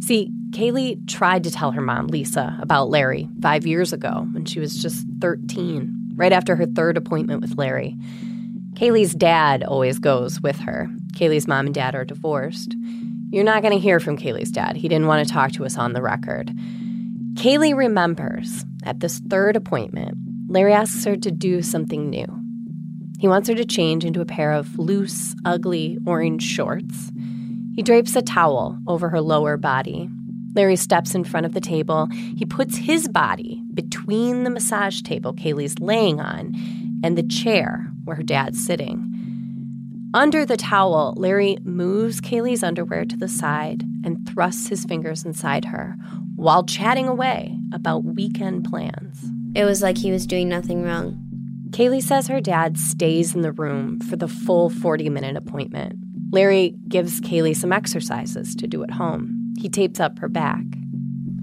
See, 0.00 0.30
Kaylee 0.50 1.08
tried 1.08 1.42
to 1.44 1.50
tell 1.50 1.72
her 1.72 1.80
mom, 1.80 2.08
Lisa, 2.08 2.56
about 2.60 2.90
Larry 2.90 3.28
five 3.40 3.66
years 3.66 3.92
ago 3.92 4.26
when 4.32 4.44
she 4.44 4.60
was 4.60 4.80
just 4.80 5.04
13, 5.20 6.12
right 6.14 6.32
after 6.32 6.54
her 6.54 6.66
third 6.66 6.96
appointment 6.96 7.40
with 7.40 7.56
Larry. 7.56 7.96
Kaylee's 8.74 9.14
dad 9.14 9.64
always 9.64 9.98
goes 9.98 10.40
with 10.40 10.58
her. 10.60 10.88
Kaylee's 11.14 11.48
mom 11.48 11.66
and 11.66 11.74
dad 11.74 11.94
are 11.94 12.04
divorced. 12.04 12.76
You're 13.30 13.42
not 13.42 13.62
going 13.62 13.72
to 13.72 13.80
hear 13.80 13.98
from 13.98 14.18
Kaylee's 14.18 14.50
dad. 14.50 14.76
He 14.76 14.86
didn't 14.86 15.06
want 15.06 15.26
to 15.26 15.32
talk 15.32 15.52
to 15.52 15.64
us 15.64 15.78
on 15.78 15.94
the 15.94 16.02
record. 16.02 16.52
Kaylee 17.34 17.74
remembers 17.74 18.64
at 18.84 19.00
this 19.00 19.18
third 19.30 19.56
appointment, 19.56 20.16
Larry 20.48 20.72
asks 20.72 21.04
her 21.04 21.16
to 21.16 21.30
do 21.30 21.62
something 21.62 22.08
new. 22.08 22.26
He 23.18 23.28
wants 23.28 23.48
her 23.48 23.54
to 23.54 23.64
change 23.64 24.04
into 24.04 24.20
a 24.20 24.26
pair 24.26 24.52
of 24.52 24.78
loose, 24.78 25.34
ugly 25.44 25.98
orange 26.06 26.42
shorts. 26.42 27.10
He 27.74 27.82
drapes 27.82 28.14
a 28.14 28.22
towel 28.22 28.78
over 28.86 29.08
her 29.08 29.20
lower 29.20 29.56
body. 29.56 30.08
Larry 30.54 30.76
steps 30.76 31.14
in 31.14 31.24
front 31.24 31.46
of 31.46 31.52
the 31.52 31.60
table. 31.60 32.08
He 32.36 32.46
puts 32.46 32.76
his 32.76 33.08
body 33.08 33.62
between 33.74 34.44
the 34.44 34.50
massage 34.50 35.02
table 35.02 35.34
Kaylee's 35.34 35.78
laying 35.78 36.20
on 36.20 36.54
and 37.02 37.16
the 37.16 37.22
chair 37.22 37.90
where 38.04 38.16
her 38.16 38.22
dad's 38.22 38.64
sitting. 38.64 39.12
Under 40.14 40.46
the 40.46 40.56
towel, 40.56 41.12
Larry 41.16 41.58
moves 41.62 42.20
Kaylee's 42.20 42.62
underwear 42.62 43.04
to 43.04 43.16
the 43.16 43.28
side 43.28 43.82
and 44.04 44.26
thrusts 44.26 44.68
his 44.68 44.84
fingers 44.84 45.24
inside 45.24 45.66
her 45.66 45.96
while 46.36 46.64
chatting 46.64 47.08
away 47.08 47.58
about 47.72 48.04
weekend 48.04 48.64
plans. 48.64 49.30
It 49.56 49.64
was 49.64 49.80
like 49.80 49.96
he 49.96 50.12
was 50.12 50.26
doing 50.26 50.50
nothing 50.50 50.82
wrong. 50.82 51.18
Kaylee 51.70 52.02
says 52.02 52.26
her 52.26 52.42
dad 52.42 52.76
stays 52.76 53.34
in 53.34 53.40
the 53.40 53.52
room 53.52 53.98
for 54.00 54.14
the 54.14 54.28
full 54.28 54.68
40 54.68 55.08
minute 55.08 55.34
appointment. 55.34 55.94
Larry 56.30 56.74
gives 56.88 57.22
Kaylee 57.22 57.56
some 57.56 57.72
exercises 57.72 58.54
to 58.54 58.66
do 58.66 58.82
at 58.82 58.90
home. 58.90 59.54
He 59.58 59.70
tapes 59.70 59.98
up 59.98 60.18
her 60.18 60.28
back. 60.28 60.62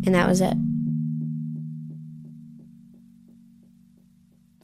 And 0.05 0.13
that 0.13 0.27
was 0.27 0.41
it. 0.41 0.53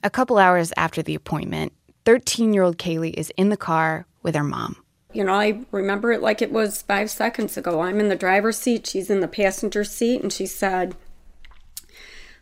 A 0.04 0.12
couple 0.12 0.38
hours 0.38 0.72
after 0.78 1.02
the 1.02 1.16
appointment, 1.16 1.74
13 2.06 2.54
year 2.54 2.62
old 2.62 2.78
Kaylee 2.78 3.16
is 3.16 3.34
in 3.36 3.50
the 3.50 3.58
car 3.58 4.06
with 4.22 4.36
her 4.36 4.44
mom. 4.44 4.76
You 5.12 5.24
know, 5.24 5.34
I 5.34 5.62
remember 5.72 6.12
it 6.12 6.22
like 6.22 6.44
it 6.44 6.52
was 6.52 6.84
five 6.84 7.10
seconds 7.10 7.58
ago. 7.58 7.82
I'm 7.82 8.00
in 8.00 8.10
the 8.10 8.16
driver's 8.16 8.60
seat, 8.60 8.86
she's 8.86 9.10
in 9.10 9.22
the 9.22 9.28
passenger 9.28 9.84
seat, 9.84 10.22
and 10.22 10.32
she 10.32 10.46
said, 10.46 10.96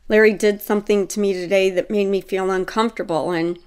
Larry 0.09 0.33
did 0.33 0.61
something 0.61 1.07
to 1.07 1.19
me 1.19 1.33
today 1.33 1.69
that 1.69 1.89
made 1.89 2.07
me 2.07 2.21
feel 2.21 2.49
uncomfortable. 2.49 3.31
And 3.31 3.59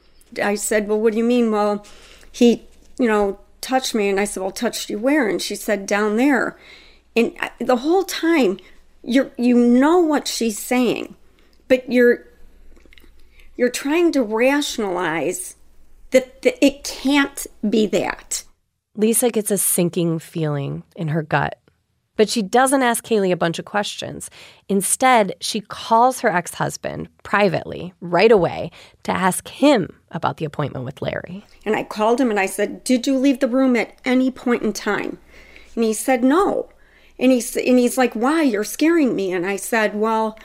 I 0.42 0.54
said, 0.54 0.88
Well, 0.88 1.00
what 1.00 1.12
do 1.12 1.18
you 1.18 1.24
mean? 1.24 1.50
Well, 1.50 1.84
he, 2.32 2.64
you 2.98 3.06
know, 3.06 3.38
touched 3.60 3.94
me. 3.94 4.08
And 4.08 4.18
I 4.18 4.24
said, 4.24 4.42
Well, 4.42 4.50
touched 4.50 4.90
you 4.90 4.98
where? 4.98 5.28
And 5.28 5.40
she 5.40 5.54
said, 5.54 5.86
Down 5.86 6.16
there. 6.16 6.58
And 7.16 7.34
the 7.58 7.76
whole 7.76 8.04
time, 8.04 8.58
you 9.02 9.30
you 9.36 9.54
know 9.54 9.98
what 9.98 10.28
she's 10.28 10.58
saying, 10.58 11.16
but 11.68 11.90
you're 11.90 12.26
you're 13.56 13.68
trying 13.68 14.12
to 14.12 14.22
rationalize 14.22 15.56
that, 16.12 16.42
that 16.42 16.64
it 16.64 16.84
can't 16.84 17.46
be 17.68 17.86
that. 17.86 18.44
Lisa 18.96 19.30
gets 19.30 19.50
a 19.50 19.58
sinking 19.58 20.18
feeling 20.18 20.82
in 20.96 21.08
her 21.08 21.22
gut. 21.22 21.59
But 22.20 22.28
she 22.28 22.42
doesn't 22.42 22.82
ask 22.82 23.02
Kaylee 23.02 23.32
a 23.32 23.36
bunch 23.36 23.58
of 23.58 23.64
questions. 23.64 24.28
Instead, 24.68 25.34
she 25.40 25.62
calls 25.62 26.20
her 26.20 26.28
ex 26.28 26.52
husband 26.52 27.08
privately 27.22 27.94
right 28.02 28.30
away 28.30 28.72
to 29.04 29.10
ask 29.10 29.48
him 29.48 29.98
about 30.10 30.36
the 30.36 30.44
appointment 30.44 30.84
with 30.84 31.00
Larry. 31.00 31.46
And 31.64 31.74
I 31.74 31.82
called 31.82 32.20
him 32.20 32.28
and 32.28 32.38
I 32.38 32.44
said, 32.44 32.84
Did 32.84 33.06
you 33.06 33.16
leave 33.16 33.40
the 33.40 33.48
room 33.48 33.74
at 33.74 33.98
any 34.04 34.30
point 34.30 34.62
in 34.62 34.74
time? 34.74 35.16
And 35.74 35.82
he 35.82 35.94
said, 35.94 36.22
No. 36.22 36.68
And, 37.18 37.32
he, 37.32 37.38
and 37.66 37.78
he's 37.78 37.96
like, 37.96 38.12
Why? 38.12 38.42
You're 38.42 38.64
scaring 38.64 39.16
me. 39.16 39.32
And 39.32 39.46
I 39.46 39.56
said, 39.56 39.94
Well, 39.94 40.38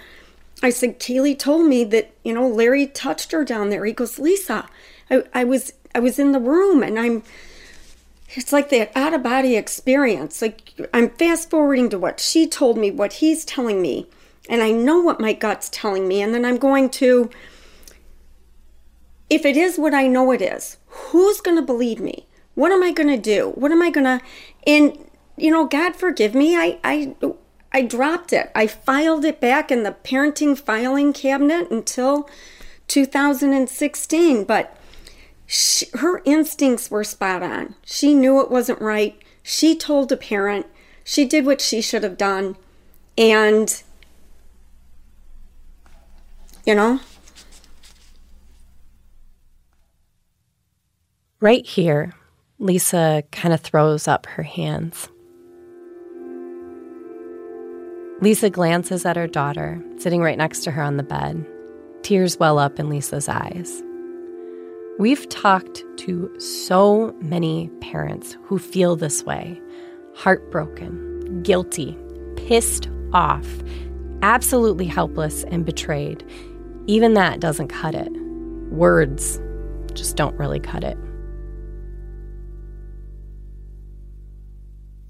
I 0.63 0.70
said, 0.70 0.98
Kaylee 0.98 1.38
told 1.38 1.65
me 1.65 1.84
that, 1.84 2.13
you 2.24 2.34
know, 2.34 2.48
Larry 2.48 2.88
touched 2.88 3.34
her 3.34 3.44
down 3.44 3.70
there. 3.70 3.84
He 3.84 3.91
goes, 3.91 4.17
Lisa, 4.17 4.70
I, 5.12 5.24
I 5.34 5.44
was 5.44 5.74
I 5.94 6.00
was 6.00 6.20
in 6.20 6.32
the 6.32 6.39
room 6.39 6.82
and 6.82 6.98
I'm 6.98 7.24
it's 8.29 8.51
like 8.51 8.70
that 8.70 8.91
out 8.96 9.13
of 9.13 9.24
body 9.24 9.55
experience. 9.55 10.41
Like 10.41 10.74
I'm 10.94 11.10
fast 11.10 11.50
forwarding 11.50 11.89
to 11.89 12.00
what 12.00 12.20
she 12.20 12.48
told 12.48 12.77
me, 12.77 12.91
what 12.91 13.13
he's 13.13 13.46
telling 13.46 13.82
me, 13.82 14.08
and 14.50 14.62
I 14.62 14.72
know 14.72 15.00
what 15.00 15.20
my 15.20 15.34
gut's 15.34 15.70
telling 15.70 16.08
me, 16.08 16.22
and 16.22 16.34
then 16.34 16.46
I'm 16.46 16.58
going 16.58 16.89
to 16.91 17.29
if 19.29 19.46
it 19.46 19.58
is 19.58 19.79
what 19.79 19.94
I 19.94 20.08
know 20.08 20.32
it 20.32 20.41
is, 20.41 20.77
who's 20.86 21.41
going 21.41 21.58
to 21.58 21.63
believe 21.63 22.00
me? 22.00 22.27
What 22.53 22.72
am 22.72 22.84
I 22.84 22.91
going 22.91 23.10
to 23.10 23.17
do? 23.17 23.53
What 23.55 23.72
am 23.72 23.82
I 23.82 23.89
going 23.89 24.05
to 24.05 24.22
and 24.67 24.98
you 25.38 25.51
know, 25.51 25.65
God 25.65 25.96
forgive 25.96 26.34
me. 26.34 26.55
I 26.55 26.79
I 26.84 27.15
I 27.72 27.82
dropped 27.82 28.32
it. 28.32 28.51
I 28.55 28.67
filed 28.67 29.25
it 29.25 29.41
back 29.41 29.72
in 29.72 29.84
the 29.84 29.91
parenting 29.91 30.58
filing 30.58 31.13
cabinet 31.13 31.70
until 31.70 32.29
2016, 32.88 34.46
but 34.46 34.77
she, 35.47 35.85
her 35.93 36.21
instincts 36.25 36.89
were 36.89 37.03
spot 37.03 37.43
on. 37.43 37.75
She 37.85 38.13
knew 38.13 38.41
it 38.41 38.49
wasn't 38.49 38.81
right. 38.81 39.21
She 39.43 39.75
told 39.75 40.11
a 40.11 40.17
parent. 40.17 40.65
She 41.03 41.25
did 41.25 41.45
what 41.45 41.61
she 41.61 41.81
should 41.81 42.03
have 42.03 42.17
done. 42.17 42.55
And, 43.17 43.83
you 46.65 46.75
know? 46.75 46.99
Right 51.39 51.65
here, 51.65 52.13
Lisa 52.57 53.23
kind 53.31 53.53
of 53.53 53.61
throws 53.61 54.07
up 54.07 54.25
her 54.25 54.43
hands. 54.43 55.09
Lisa 58.21 58.49
glances 58.49 59.05
at 59.05 59.17
her 59.17 59.27
daughter, 59.27 59.83
sitting 59.97 60.21
right 60.21 60.37
next 60.37 60.61
to 60.61 60.71
her 60.71 60.81
on 60.81 60.97
the 60.97 61.03
bed. 61.03 61.45
Tears 62.01 62.39
well 62.39 62.57
up 62.57 62.79
in 62.79 62.89
Lisa's 62.89 63.29
eyes. 63.29 63.83
We've 64.97 65.27
talked 65.27 65.83
to 65.97 66.39
so 66.39 67.13
many 67.19 67.67
parents 67.81 68.37
who 68.43 68.57
feel 68.57 68.95
this 68.95 69.25
way 69.25 69.61
heartbroken, 70.13 71.43
guilty, 71.43 71.97
pissed 72.37 72.87
off, 73.11 73.45
absolutely 74.21 74.85
helpless 74.85 75.43
and 75.43 75.65
betrayed. 75.65 76.23
Even 76.87 77.13
that 77.15 77.41
doesn't 77.41 77.67
cut 77.67 77.93
it. 77.93 78.09
Words 78.71 79.41
just 79.93 80.15
don't 80.15 80.37
really 80.39 80.61
cut 80.61 80.85
it. 80.85 80.97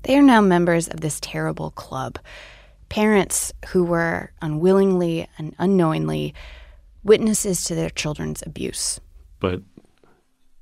They 0.01 0.17
are 0.17 0.23
now 0.23 0.41
members 0.41 0.87
of 0.87 1.01
this 1.01 1.19
terrible 1.19 1.69
club. 1.69 2.17
Parents 2.89 3.53
who 3.67 3.83
were 3.83 4.31
unwillingly 4.41 5.27
and 5.37 5.53
unknowingly 5.59 6.33
witnesses 7.03 7.65
to 7.65 7.75
their 7.75 7.91
children's 7.91 8.41
abuse. 8.47 8.99
But 9.39 9.61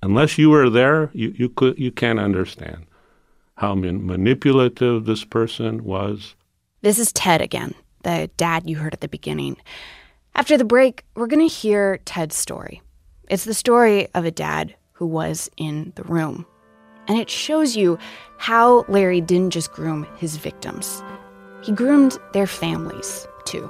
unless 0.03 0.37
you 0.37 0.49
were 0.49 0.69
there, 0.69 1.09
you, 1.13 1.33
you, 1.37 1.49
could, 1.49 1.79
you 1.79 1.91
can't 1.91 2.19
understand 2.19 2.85
how 3.55 3.73
man- 3.73 4.05
manipulative 4.05 5.05
this 5.05 5.23
person 5.23 5.83
was. 5.83 6.35
This 6.81 6.99
is 6.99 7.13
Ted 7.13 7.41
again, 7.41 7.73
the 8.03 8.29
dad 8.35 8.69
you 8.69 8.77
heard 8.77 8.93
at 8.93 9.01
the 9.01 9.07
beginning. 9.07 9.55
After 10.35 10.57
the 10.57 10.65
break, 10.65 11.05
we're 11.15 11.27
going 11.27 11.47
to 11.47 11.53
hear 11.53 11.99
Ted's 12.05 12.35
story. 12.35 12.81
It's 13.29 13.45
the 13.45 13.53
story 13.53 14.07
of 14.13 14.25
a 14.25 14.31
dad 14.31 14.75
who 14.91 15.05
was 15.05 15.49
in 15.55 15.93
the 15.95 16.03
room. 16.03 16.45
And 17.07 17.17
it 17.17 17.29
shows 17.29 17.75
you 17.75 17.97
how 18.37 18.85
Larry 18.89 19.21
didn't 19.21 19.51
just 19.51 19.71
groom 19.71 20.05
his 20.17 20.35
victims, 20.37 21.01
he 21.63 21.71
groomed 21.71 22.17
their 22.33 22.47
families 22.47 23.25
too. 23.45 23.69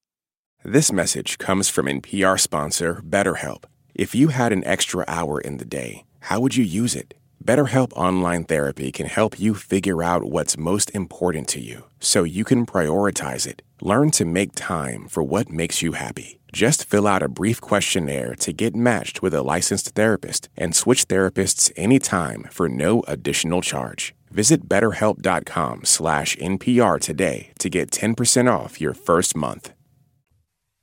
This 0.63 0.91
message 0.91 1.39
comes 1.39 1.69
from 1.69 1.87
NPR 1.87 2.39
sponsor 2.39 3.01
BetterHelp. 3.03 3.63
If 3.95 4.13
you 4.13 4.27
had 4.27 4.53
an 4.53 4.63
extra 4.63 5.03
hour 5.07 5.41
in 5.41 5.57
the 5.57 5.65
day, 5.65 6.05
how 6.19 6.39
would 6.39 6.55
you 6.55 6.63
use 6.63 6.95
it? 6.95 7.15
BetterHelp 7.43 7.91
Online 7.93 8.43
Therapy 8.43 8.91
can 8.91 9.07
help 9.07 9.39
you 9.39 9.55
figure 9.55 10.03
out 10.03 10.25
what's 10.25 10.59
most 10.59 10.91
important 10.91 11.47
to 11.47 11.59
you 11.59 11.85
so 11.99 12.21
you 12.23 12.43
can 12.43 12.67
prioritize 12.67 13.47
it. 13.47 13.63
Learn 13.81 14.11
to 14.11 14.23
make 14.23 14.51
time 14.53 15.07
for 15.07 15.23
what 15.23 15.49
makes 15.49 15.81
you 15.81 15.93
happy. 15.93 16.37
Just 16.53 16.87
fill 16.87 17.07
out 17.07 17.23
a 17.23 17.27
brief 17.27 17.59
questionnaire 17.59 18.35
to 18.35 18.53
get 18.53 18.75
matched 18.75 19.23
with 19.23 19.33
a 19.33 19.41
licensed 19.41 19.95
therapist 19.95 20.47
and 20.55 20.75
switch 20.75 21.07
therapists 21.07 21.71
anytime 21.75 22.47
for 22.51 22.69
no 22.69 23.03
additional 23.07 23.63
charge. 23.63 24.13
Visit 24.29 24.69
betterhelp.com 24.69 25.85
slash 25.85 26.37
NPR 26.37 26.99
today 26.99 27.49
to 27.57 27.67
get 27.67 27.89
10% 27.89 28.47
off 28.47 28.79
your 28.79 28.93
first 28.93 29.35
month. 29.35 29.73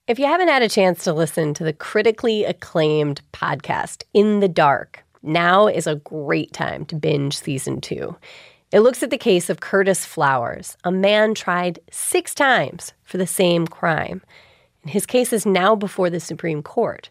If 0.09 0.19
you 0.19 0.25
haven't 0.25 0.49
had 0.49 0.63
a 0.63 0.71
chance 0.71 1.05
to 1.05 1.13
listen 1.13 1.53
to 1.53 1.65
the 1.65 1.75
critically 1.75 2.43
acclaimed 2.45 3.21
podcast, 3.35 4.05
In 4.15 4.41
the 4.41 4.49
Dark, 4.49 5.05
now 5.23 5.67
is 5.67 5.87
a 5.87 5.97
great 5.97 6.55
time 6.55 6.87
to 6.87 6.97
binge 6.97 7.37
season 7.37 7.83
two. 7.83 8.17
It 8.73 8.81
looks 8.81 9.03
at 9.03 9.11
the 9.11 9.19
case 9.19 9.51
of 9.51 9.61
Curtis 9.61 10.07
Flowers, 10.07 10.79
a 10.83 10.91
man 10.91 11.35
tried 11.35 11.81
six 11.91 12.35
times 12.35 12.95
for 13.03 13.19
the 13.19 13.27
same 13.27 13.67
crime. 13.67 14.23
And 14.83 14.91
his 14.91 15.05
case 15.05 15.31
is 15.31 15.45
now 15.45 15.77
before 15.77 16.09
the 16.09 16.21
Supreme 16.21 16.63
Court. 16.63 17.11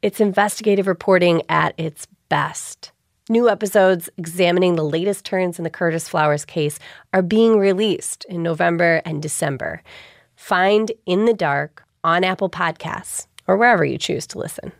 It's 0.00 0.20
investigative 0.20 0.86
reporting 0.86 1.42
at 1.48 1.74
its 1.76 2.06
best. 2.28 2.92
New 3.28 3.48
episodes 3.48 4.08
examining 4.16 4.76
the 4.76 4.84
latest 4.84 5.24
turns 5.24 5.58
in 5.58 5.64
the 5.64 5.70
Curtis 5.70 6.08
Flowers 6.08 6.44
case 6.44 6.78
are 7.12 7.20
being 7.20 7.58
released 7.58 8.24
in 8.26 8.44
November 8.44 9.02
and 9.04 9.20
December. 9.20 9.82
Find 10.36 10.92
In 11.04 11.24
the 11.24 11.34
Dark 11.34 11.84
on 12.08 12.24
Apple 12.24 12.48
Podcasts 12.48 13.26
or 13.46 13.56
wherever 13.56 13.84
you 13.84 13.98
choose 13.98 14.26
to 14.28 14.38
listen. 14.38 14.72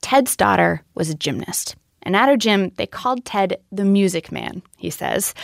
Ted's 0.00 0.36
daughter 0.36 0.82
was 0.94 1.10
a 1.10 1.14
gymnast. 1.14 1.76
And 2.02 2.16
at 2.16 2.28
her 2.28 2.36
gym, 2.36 2.72
they 2.76 2.86
called 2.86 3.24
Ted 3.24 3.58
the 3.70 3.84
music 3.84 4.32
man, 4.32 4.62
he 4.76 4.88
says. 4.88 5.34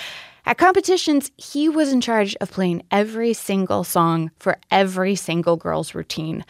At 0.47 0.59
competitions, 0.59 1.31
he 1.37 1.69
was 1.69 1.93
in 1.93 2.01
charge 2.01 2.35
of 2.41 2.51
playing 2.51 2.83
every 2.91 3.33
single 3.35 3.85
song 3.85 4.31
for 4.39 4.59
every 4.71 5.15
single 5.15 5.57
girl's 5.57 5.95
routine. 5.95 6.45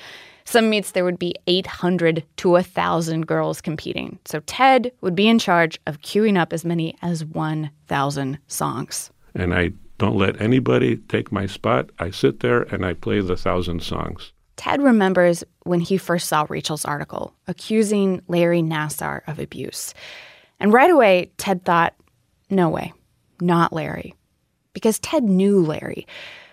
Some 0.45 0.71
meets 0.71 0.91
there 0.91 1.05
would 1.05 1.19
be 1.19 1.35
800 1.47 2.25
to 2.37 2.51
1,000 2.51 3.27
girls 3.27 3.61
competing. 3.61 4.19
So 4.25 4.41
Ted 4.41 4.93
would 5.01 5.15
be 5.15 5.27
in 5.27 5.39
charge 5.39 5.81
of 5.87 6.01
queuing 6.03 6.39
up 6.39 6.53
as 6.53 6.65
many 6.65 6.97
as 7.03 7.25
1,000 7.25 8.39
songs. 8.47 9.11
And 9.35 9.55
I 9.55 9.73
don't 9.99 10.17
let 10.17 10.41
anybody 10.41 10.97
take 10.97 11.33
my 11.33 11.47
spot. 11.47 11.91
I 11.99 12.11
sit 12.11 12.41
there 12.41 12.63
and 12.63 12.85
I 12.85 12.95
play 12.95 13.21
the 13.21 13.37
thousand 13.37 13.83
songs. 13.83 14.33
Ted 14.57 14.83
remembers 14.83 15.43
when 15.65 15.81
he 15.81 15.97
first 15.97 16.29
saw 16.29 16.47
Rachel's 16.49 16.85
article 16.85 17.35
accusing 17.49 18.23
Larry 18.29 18.63
Nassar 18.63 19.23
of 19.27 19.39
abuse. 19.39 19.95
And 20.61 20.73
right 20.73 20.91
away, 20.91 21.31
Ted 21.39 21.65
thought, 21.65 21.95
no 22.51 22.69
way, 22.69 22.93
not 23.41 23.73
Larry. 23.73 24.15
Because 24.73 24.99
Ted 25.01 25.25
knew 25.25 25.65
Larry. 25.65 26.07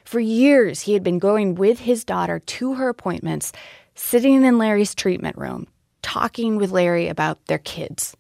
For 0.04 0.20
years, 0.20 0.82
he 0.82 0.94
had 0.94 1.04
been 1.04 1.20
going 1.20 1.56
with 1.56 1.80
his 1.80 2.04
daughter 2.04 2.40
to 2.40 2.74
her 2.74 2.90
appointments, 2.90 3.54
sitting 3.96 4.44
in 4.44 4.58
Larry's 4.58 4.96
treatment 4.96 5.38
room, 5.38 5.68
talking 6.02 6.58
with 6.58 6.72
Larry 6.72 7.08
about 7.08 7.46
their 7.46 7.60
kids. 7.60 8.16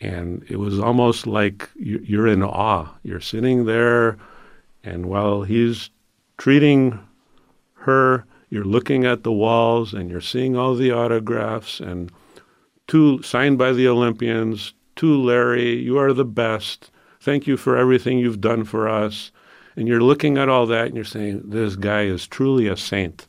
And 0.00 0.44
it 0.48 0.56
was 0.56 0.78
almost 0.78 1.26
like 1.26 1.68
you're 1.76 2.28
in 2.28 2.42
awe. 2.42 2.88
You're 3.02 3.20
sitting 3.20 3.64
there, 3.64 4.16
and 4.84 5.06
while 5.06 5.42
he's 5.42 5.90
treating 6.36 6.98
her, 7.74 8.24
you're 8.50 8.64
looking 8.64 9.04
at 9.04 9.24
the 9.24 9.32
walls 9.32 9.92
and 9.92 10.10
you're 10.10 10.20
seeing 10.20 10.56
all 10.56 10.74
the 10.74 10.92
autographs 10.92 11.80
and 11.80 12.10
two 12.86 13.22
signed 13.22 13.58
by 13.58 13.72
the 13.72 13.86
Olympians, 13.86 14.72
to 14.96 15.16
Larry, 15.16 15.76
you 15.76 15.96
are 15.96 16.12
the 16.12 16.24
best. 16.24 16.90
Thank 17.20 17.46
you 17.46 17.56
for 17.56 17.76
everything 17.76 18.18
you've 18.18 18.40
done 18.40 18.64
for 18.64 18.88
us. 18.88 19.30
And 19.76 19.86
you're 19.86 20.00
looking 20.00 20.36
at 20.38 20.48
all 20.48 20.66
that 20.66 20.86
and 20.86 20.96
you're 20.96 21.04
saying, 21.04 21.42
this 21.44 21.76
guy 21.76 22.02
is 22.02 22.26
truly 22.26 22.66
a 22.66 22.76
saint. 22.76 23.27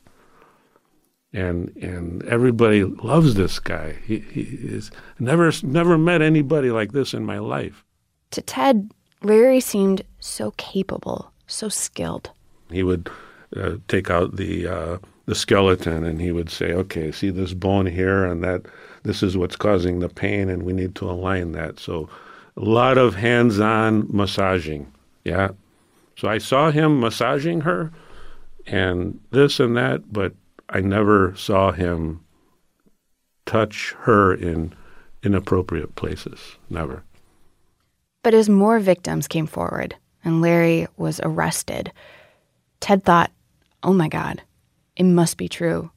And 1.32 1.74
and 1.76 2.24
everybody 2.24 2.82
loves 2.82 3.34
this 3.34 3.60
guy. 3.60 3.96
He, 4.04 4.18
he 4.18 4.40
is 4.40 4.90
never 5.20 5.52
never 5.62 5.96
met 5.96 6.22
anybody 6.22 6.70
like 6.70 6.92
this 6.92 7.14
in 7.14 7.24
my 7.24 7.38
life. 7.38 7.84
To 8.32 8.42
Ted, 8.42 8.90
Larry 9.22 9.60
seemed 9.60 10.02
so 10.18 10.52
capable, 10.52 11.30
so 11.46 11.68
skilled. 11.68 12.30
He 12.70 12.82
would 12.82 13.08
uh, 13.56 13.76
take 13.86 14.10
out 14.10 14.36
the 14.36 14.66
uh, 14.66 14.98
the 15.26 15.34
skeleton 15.36 16.04
and 16.04 16.20
he 16.20 16.32
would 16.32 16.50
say, 16.50 16.72
"Okay, 16.72 17.12
see 17.12 17.30
this 17.30 17.54
bone 17.54 17.86
here, 17.86 18.24
and 18.24 18.42
that 18.42 18.62
this 19.04 19.22
is 19.22 19.36
what's 19.36 19.56
causing 19.56 20.00
the 20.00 20.08
pain, 20.08 20.48
and 20.48 20.64
we 20.64 20.72
need 20.72 20.96
to 20.96 21.08
align 21.08 21.52
that." 21.52 21.78
So, 21.78 22.08
a 22.56 22.64
lot 22.64 22.98
of 22.98 23.14
hands-on 23.14 24.08
massaging. 24.10 24.92
Yeah. 25.24 25.50
So 26.16 26.28
I 26.28 26.38
saw 26.38 26.70
him 26.70 27.00
massaging 27.00 27.62
her, 27.62 27.92
and 28.66 29.20
this 29.30 29.60
and 29.60 29.76
that, 29.76 30.12
but 30.12 30.34
I 30.70 30.80
never 30.80 31.34
saw 31.36 31.72
him 31.72 32.24
touch 33.44 33.94
her 34.02 34.32
in 34.32 34.74
inappropriate 35.22 35.96
places. 35.96 36.56
Never. 36.70 37.02
But 38.22 38.34
as 38.34 38.48
more 38.48 38.78
victims 38.78 39.26
came 39.26 39.46
forward 39.46 39.96
and 40.24 40.40
Larry 40.40 40.86
was 40.96 41.20
arrested, 41.24 41.92
Ted 42.78 43.04
thought, 43.04 43.32
oh 43.82 43.92
my 43.92 44.08
God, 44.08 44.42
it 44.96 45.04
must 45.04 45.36
be 45.36 45.48
true. 45.48 45.90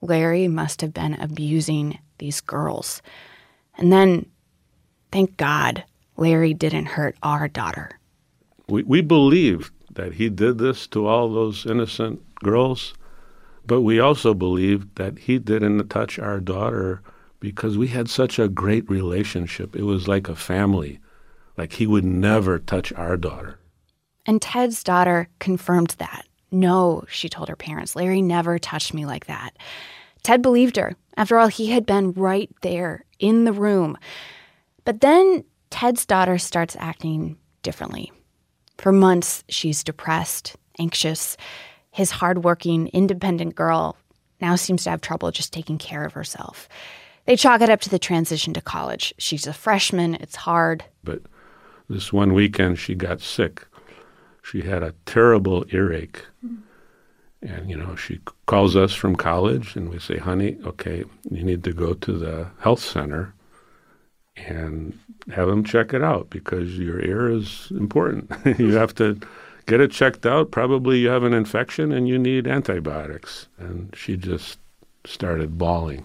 Larry 0.00 0.48
must 0.48 0.80
have 0.80 0.94
been 0.94 1.14
abusing 1.14 1.98
these 2.18 2.40
girls. 2.40 3.02
And 3.76 3.92
then, 3.92 4.26
thank 5.10 5.36
God, 5.36 5.84
Larry 6.16 6.54
didn't 6.54 6.86
hurt 6.86 7.16
our 7.22 7.48
daughter. 7.48 7.98
We, 8.68 8.82
we 8.84 9.00
believed 9.02 9.72
that 9.92 10.14
he 10.14 10.28
did 10.28 10.58
this 10.58 10.86
to 10.88 11.06
all 11.06 11.32
those 11.32 11.66
innocent 11.66 12.22
girls, 12.36 12.94
but 13.66 13.82
we 13.82 14.00
also 14.00 14.34
believed 14.34 14.96
that 14.96 15.18
he 15.18 15.38
didn't 15.38 15.88
touch 15.88 16.18
our 16.18 16.40
daughter 16.40 17.02
because 17.40 17.76
we 17.76 17.88
had 17.88 18.08
such 18.08 18.38
a 18.38 18.48
great 18.48 18.88
relationship. 18.88 19.76
It 19.76 19.82
was 19.82 20.08
like 20.08 20.28
a 20.28 20.36
family. 20.36 21.00
Like 21.56 21.74
he 21.74 21.86
would 21.86 22.04
never 22.04 22.58
touch 22.58 22.92
our 22.92 23.16
daughter. 23.16 23.58
And 24.26 24.40
Ted's 24.40 24.82
daughter 24.82 25.28
confirmed 25.38 25.94
that. 25.98 26.26
No, 26.50 27.04
she 27.08 27.28
told 27.28 27.48
her 27.48 27.56
parents, 27.56 27.96
Larry 27.96 28.22
never 28.22 28.58
touched 28.58 28.94
me 28.94 29.06
like 29.06 29.26
that. 29.26 29.56
Ted 30.22 30.40
believed 30.40 30.76
her. 30.76 30.96
After 31.16 31.38
all, 31.38 31.48
he 31.48 31.70
had 31.70 31.84
been 31.84 32.12
right 32.12 32.50
there 32.62 33.04
in 33.18 33.44
the 33.44 33.52
room. 33.52 33.98
But 34.84 35.00
then 35.00 35.44
Ted's 35.70 36.06
daughter 36.06 36.38
starts 36.38 36.76
acting 36.78 37.36
differently. 37.62 38.12
For 38.78 38.92
months, 38.92 39.44
she's 39.48 39.84
depressed, 39.84 40.56
anxious. 40.78 41.36
His 41.94 42.10
hardworking, 42.10 42.88
independent 42.88 43.54
girl 43.54 43.96
now 44.40 44.56
seems 44.56 44.82
to 44.82 44.90
have 44.90 45.00
trouble 45.00 45.30
just 45.30 45.52
taking 45.52 45.78
care 45.78 46.04
of 46.04 46.12
herself. 46.12 46.68
They 47.24 47.36
chalk 47.36 47.60
it 47.60 47.70
up 47.70 47.80
to 47.82 47.88
the 47.88 48.00
transition 48.00 48.52
to 48.54 48.60
college. 48.60 49.14
She's 49.16 49.46
a 49.46 49.52
freshman, 49.52 50.16
it's 50.16 50.34
hard. 50.34 50.84
But 51.04 51.22
this 51.88 52.12
one 52.12 52.32
weekend, 52.32 52.80
she 52.80 52.96
got 52.96 53.20
sick. 53.20 53.64
She 54.42 54.62
had 54.62 54.82
a 54.82 54.92
terrible 55.06 55.66
earache. 55.70 56.20
And, 57.42 57.70
you 57.70 57.76
know, 57.76 57.94
she 57.94 58.18
calls 58.46 58.74
us 58.74 58.92
from 58.92 59.14
college 59.14 59.76
and 59.76 59.88
we 59.88 60.00
say, 60.00 60.18
honey, 60.18 60.58
okay, 60.64 61.04
you 61.30 61.44
need 61.44 61.62
to 61.62 61.72
go 61.72 61.94
to 61.94 62.18
the 62.18 62.48
health 62.58 62.80
center 62.80 63.32
and 64.34 64.98
have 65.32 65.46
them 65.46 65.62
check 65.62 65.94
it 65.94 66.02
out 66.02 66.28
because 66.28 66.76
your 66.76 67.00
ear 67.00 67.30
is 67.30 67.68
important. 67.70 68.32
you 68.58 68.74
have 68.74 68.96
to 68.96 69.20
get 69.66 69.80
it 69.80 69.90
checked 69.90 70.26
out. 70.26 70.50
Probably 70.50 70.98
you 70.98 71.08
have 71.08 71.24
an 71.24 71.34
infection 71.34 71.92
and 71.92 72.08
you 72.08 72.18
need 72.18 72.46
antibiotics. 72.46 73.48
And 73.58 73.94
she 73.96 74.16
just 74.16 74.58
started 75.04 75.58
bawling. 75.58 76.04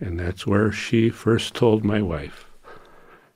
And 0.00 0.18
that's 0.18 0.46
where 0.46 0.72
she 0.72 1.10
first 1.10 1.54
told 1.54 1.84
my 1.84 2.02
wife. 2.02 2.46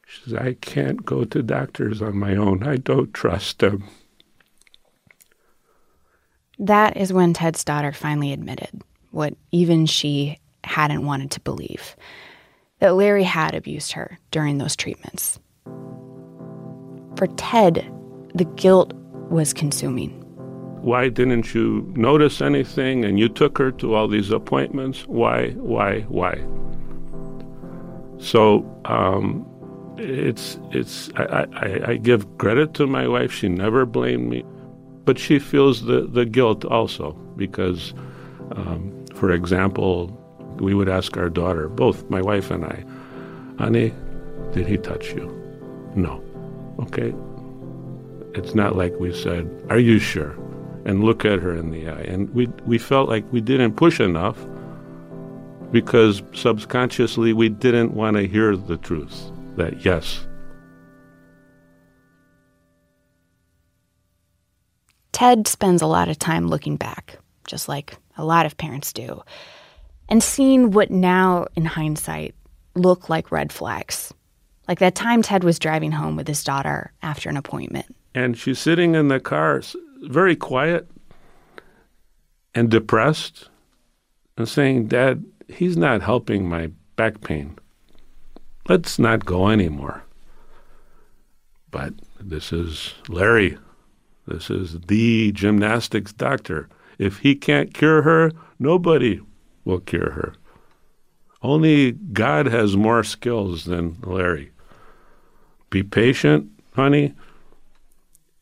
She 0.06 0.22
says, 0.22 0.34
I 0.34 0.54
can't 0.54 1.04
go 1.04 1.24
to 1.24 1.42
doctors 1.42 2.02
on 2.02 2.16
my 2.16 2.36
own. 2.36 2.62
I 2.62 2.76
don't 2.76 3.12
trust 3.14 3.60
them. 3.60 3.84
That 6.58 6.96
is 6.96 7.12
when 7.12 7.34
Ted's 7.34 7.64
daughter 7.64 7.92
finally 7.92 8.32
admitted 8.32 8.82
what 9.10 9.34
even 9.52 9.86
she 9.86 10.40
hadn't 10.64 11.04
wanted 11.04 11.30
to 11.32 11.40
believe 11.40 11.96
that 12.80 12.94
Larry 12.94 13.24
had 13.24 13.54
abused 13.54 13.92
her 13.92 14.18
during 14.30 14.58
those 14.58 14.76
treatments. 14.76 15.38
For 17.16 17.26
Ted, 17.36 17.90
the 18.34 18.44
guilt 18.44 18.92
was 19.30 19.52
consuming. 19.52 20.10
Why 20.82 21.08
didn't 21.08 21.54
you 21.54 21.92
notice 21.96 22.40
anything 22.40 23.04
and 23.04 23.18
you 23.18 23.28
took 23.28 23.58
her 23.58 23.72
to 23.72 23.94
all 23.94 24.06
these 24.06 24.30
appointments? 24.30 25.06
Why, 25.06 25.50
why, 25.52 26.00
why? 26.02 26.38
So 28.18 28.64
um, 28.84 29.46
it's, 29.96 30.58
it's, 30.70 31.10
I, 31.16 31.46
I, 31.54 31.90
I 31.92 31.96
give 31.96 32.38
credit 32.38 32.74
to 32.74 32.86
my 32.86 33.08
wife. 33.08 33.32
She 33.32 33.48
never 33.48 33.84
blamed 33.84 34.28
me 34.28 34.44
but 35.06 35.18
she 35.18 35.38
feels 35.38 35.86
the, 35.86 36.02
the 36.02 36.26
guilt 36.26 36.64
also 36.66 37.12
because, 37.36 37.94
um, 38.56 39.06
for 39.14 39.30
example, 39.30 40.08
we 40.58 40.74
would 40.74 40.88
ask 40.88 41.16
our 41.16 41.30
daughter, 41.30 41.68
both 41.68 42.10
my 42.10 42.20
wife 42.20 42.50
and 42.50 42.64
I, 42.64 42.84
honey, 43.56 43.94
did 44.52 44.66
he 44.66 44.76
touch 44.76 45.12
you? 45.12 45.32
No. 45.94 46.22
Okay. 46.80 47.14
It's 48.34 48.54
not 48.54 48.76
like 48.76 48.98
we 49.00 49.14
said, 49.14 49.48
are 49.70 49.78
you 49.78 49.98
sure? 49.98 50.36
And 50.84 51.02
look 51.02 51.24
at 51.24 51.40
her 51.40 51.54
in 51.54 51.70
the 51.70 51.88
eye. 51.88 52.02
And 52.02 52.32
we, 52.34 52.46
we 52.66 52.78
felt 52.78 53.08
like 53.08 53.24
we 53.32 53.40
didn't 53.40 53.74
push 53.74 53.98
enough 53.98 54.38
because 55.72 56.22
subconsciously 56.32 57.32
we 57.32 57.48
didn't 57.48 57.94
want 57.94 58.16
to 58.16 58.26
hear 58.28 58.56
the 58.56 58.76
truth 58.76 59.30
that 59.56 59.84
yes, 59.84 60.26
Ted 65.16 65.48
spends 65.48 65.80
a 65.80 65.86
lot 65.86 66.10
of 66.10 66.18
time 66.18 66.48
looking 66.48 66.76
back, 66.76 67.18
just 67.48 67.70
like 67.70 67.96
a 68.18 68.24
lot 68.26 68.44
of 68.44 68.58
parents 68.58 68.92
do, 68.92 69.22
and 70.10 70.22
seeing 70.22 70.72
what 70.72 70.90
now, 70.90 71.46
in 71.56 71.64
hindsight, 71.64 72.34
look 72.74 73.08
like 73.08 73.32
red 73.32 73.50
flags. 73.50 74.12
Like 74.68 74.78
that 74.80 74.94
time 74.94 75.22
Ted 75.22 75.44
was 75.44 75.58
driving 75.58 75.92
home 75.92 76.16
with 76.16 76.28
his 76.28 76.42
daughter 76.42 76.92
after 77.02 77.28
an 77.28 77.36
appointment. 77.36 77.94
And 78.14 78.36
she's 78.36 78.58
sitting 78.58 78.94
in 78.94 79.08
the 79.08 79.20
car, 79.20 79.62
very 80.02 80.36
quiet 80.36 80.90
and 82.54 82.70
depressed, 82.70 83.48
and 84.36 84.48
saying, 84.48 84.86
Dad, 84.86 85.24
he's 85.48 85.76
not 85.76 86.02
helping 86.02 86.48
my 86.48 86.70
back 86.96 87.20
pain. 87.20 87.58
Let's 88.68 88.98
not 88.98 89.24
go 89.24 89.48
anymore. 89.48 90.02
But 91.70 91.94
this 92.20 92.52
is 92.52 92.94
Larry 93.08 93.58
this 94.26 94.50
is 94.50 94.80
the 94.80 95.32
gymnastics 95.32 96.12
doctor. 96.12 96.68
If 96.98 97.18
he 97.18 97.34
can't 97.34 97.72
cure 97.72 98.02
her, 98.02 98.32
nobody 98.58 99.20
will 99.64 99.80
cure 99.80 100.10
her. 100.10 100.34
Only 101.42 101.92
God 101.92 102.46
has 102.46 102.76
more 102.76 103.04
skills 103.04 103.64
than 103.64 103.98
Larry. 104.02 104.50
Be 105.70 105.82
patient, 105.82 106.50
honey. 106.74 107.14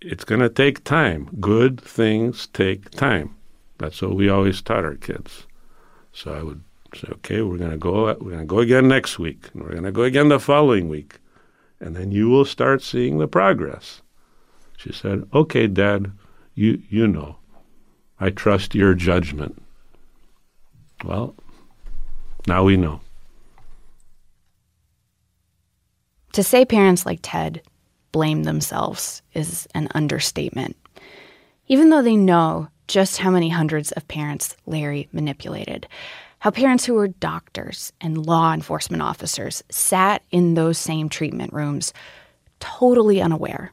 It's 0.01 0.25
going 0.25 0.41
to 0.41 0.51
take 0.51 0.85
time. 0.85 1.31
Good 1.41 1.81
things 1.81 2.47
take 2.49 2.91
time. 2.91 3.35
That's 3.79 4.03
what 4.03 4.15
we 4.15 4.29
always 4.29 4.61
taught 4.61 4.85
our 4.85 4.97
kids. 4.97 5.47
So 6.13 6.33
I 6.33 6.43
would 6.43 6.63
say, 6.95 7.09
okay, 7.13 7.43
we're 7.43 7.59
going 7.59 7.71
to 7.71 7.77
go. 7.77 8.07
We're 8.07 8.31
going 8.31 8.39
to 8.39 8.45
go 8.45 8.59
again 8.59 8.89
next 8.89 9.19
week, 9.19 9.49
and 9.53 9.63
we're 9.63 9.71
going 9.73 9.85
to 9.85 9.93
go 9.93 10.03
again 10.03 10.29
the 10.29 10.39
following 10.39 10.89
week, 10.89 11.19
and 11.81 11.97
then 11.97 12.13
you 12.13 12.29
will 12.29 12.45
start 12.45 12.83
seeing 12.83 13.19
the 13.19 13.27
progress. 13.27 14.03
She 14.77 14.93
said, 14.93 15.27
Okay, 15.33 15.67
Dad, 15.67 16.13
you, 16.55 16.83
you 16.89 17.09
know. 17.09 17.37
I 18.21 18.31
trust 18.31 18.75
your 18.75 18.95
judgment. 18.95 19.61
Well, 21.05 21.35
now 22.47 22.65
we 22.65 22.77
know. 22.77 23.01
To 26.35 26.43
say 26.43 26.65
parents 26.65 27.07
like 27.07 27.21
Ted 27.23 27.63
blame 28.13 28.45
themselves 28.45 29.23
is 29.33 29.67
an 29.75 29.89
understatement. 29.95 30.77
Even 31.67 31.91
though 31.91 32.03
they 32.03 32.17
know 32.17 32.69
just 32.87 33.19
how 33.19 33.31
many 33.31 33.49
hundreds 33.49 33.91
of 33.93 34.07
parents 34.07 34.57
Larry 34.67 35.09
manipulated, 35.13 35.89
how 36.41 36.51
parents 36.51 36.85
who 36.85 36.95
were 36.95 37.09
doctors 37.09 37.93
and 38.01 38.27
law 38.27 38.53
enforcement 38.53 39.03
officers 39.03 39.63
sat 39.71 40.23
in 40.31 40.55
those 40.55 40.77
same 40.77 41.09
treatment 41.09 41.53
rooms 41.53 41.93
totally 42.61 43.21
unaware 43.23 43.73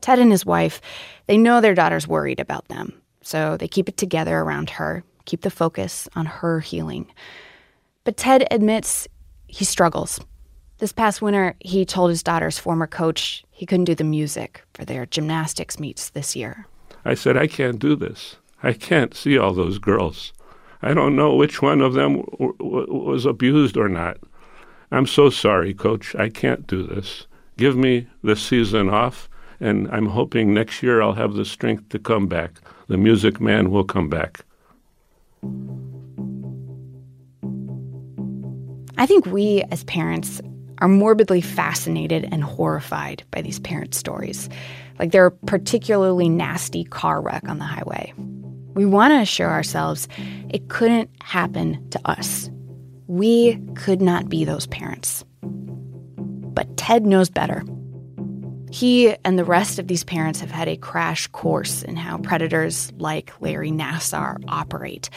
Ted 0.00 0.18
and 0.18 0.30
his 0.30 0.46
wife, 0.46 0.80
they 1.26 1.36
know 1.36 1.60
their 1.60 1.74
daughter's 1.74 2.08
worried 2.08 2.40
about 2.40 2.68
them, 2.68 2.92
so 3.22 3.56
they 3.56 3.68
keep 3.68 3.88
it 3.88 3.96
together 3.96 4.38
around 4.38 4.70
her, 4.70 5.04
keep 5.24 5.42
the 5.42 5.50
focus 5.50 6.08
on 6.14 6.26
her 6.26 6.60
healing. 6.60 7.06
But 8.04 8.16
Ted 8.16 8.46
admits 8.50 9.08
he 9.46 9.64
struggles. 9.64 10.20
This 10.78 10.92
past 10.92 11.20
winter, 11.20 11.56
he 11.58 11.84
told 11.84 12.10
his 12.10 12.22
daughter's 12.22 12.58
former 12.58 12.86
coach 12.86 13.44
he 13.50 13.66
couldn't 13.66 13.86
do 13.86 13.96
the 13.96 14.04
music 14.04 14.62
for 14.74 14.84
their 14.84 15.06
gymnastics 15.06 15.80
meets 15.80 16.10
this 16.10 16.36
year. 16.36 16.66
I 17.04 17.14
said, 17.14 17.36
I 17.36 17.48
can't 17.48 17.80
do 17.80 17.96
this. 17.96 18.36
I 18.62 18.72
can't 18.72 19.14
see 19.14 19.36
all 19.36 19.52
those 19.52 19.78
girls. 19.78 20.32
I 20.80 20.94
don't 20.94 21.16
know 21.16 21.34
which 21.34 21.60
one 21.60 21.80
of 21.80 21.94
them 21.94 22.22
w- 22.32 22.54
w- 22.58 22.92
was 22.92 23.26
abused 23.26 23.76
or 23.76 23.88
not. 23.88 24.18
I'm 24.92 25.06
so 25.06 25.30
sorry, 25.30 25.74
coach. 25.74 26.14
I 26.14 26.28
can't 26.28 26.66
do 26.66 26.86
this. 26.86 27.26
Give 27.56 27.76
me 27.76 28.06
the 28.22 28.36
season 28.36 28.88
off 28.88 29.28
and 29.60 29.88
I'm 29.90 30.06
hoping 30.06 30.54
next 30.54 30.82
year 30.82 31.02
I'll 31.02 31.14
have 31.14 31.34
the 31.34 31.44
strength 31.44 31.88
to 31.88 31.98
come 31.98 32.28
back. 32.28 32.60
The 32.86 32.96
music 32.96 33.40
man 33.40 33.70
will 33.70 33.84
come 33.84 34.08
back. 34.08 34.44
I 38.96 39.06
think 39.06 39.26
we 39.26 39.62
as 39.70 39.84
parents 39.84 40.40
are 40.80 40.88
morbidly 40.88 41.40
fascinated 41.40 42.28
and 42.30 42.42
horrified 42.42 43.22
by 43.30 43.42
these 43.42 43.60
parent 43.60 43.94
stories, 43.94 44.48
like 44.98 45.12
their 45.12 45.30
particularly 45.30 46.28
nasty 46.28 46.84
car 46.84 47.20
wreck 47.20 47.48
on 47.48 47.58
the 47.58 47.64
highway. 47.64 48.12
We 48.74 48.86
want 48.86 49.12
to 49.12 49.20
assure 49.20 49.50
ourselves 49.50 50.08
it 50.50 50.68
couldn't 50.68 51.10
happen 51.22 51.88
to 51.90 52.00
us. 52.04 52.50
We 53.06 53.56
could 53.74 54.00
not 54.00 54.28
be 54.28 54.44
those 54.44 54.66
parents. 54.66 55.24
But 55.42 56.76
Ted 56.76 57.06
knows 57.06 57.30
better. 57.30 57.64
He 58.70 59.14
and 59.24 59.38
the 59.38 59.44
rest 59.44 59.78
of 59.78 59.88
these 59.88 60.04
parents 60.04 60.40
have 60.40 60.50
had 60.50 60.68
a 60.68 60.76
crash 60.76 61.26
course 61.28 61.82
in 61.82 61.96
how 61.96 62.18
predators 62.18 62.92
like 62.98 63.32
Larry 63.40 63.70
Nassar 63.70 64.42
operate, 64.46 65.08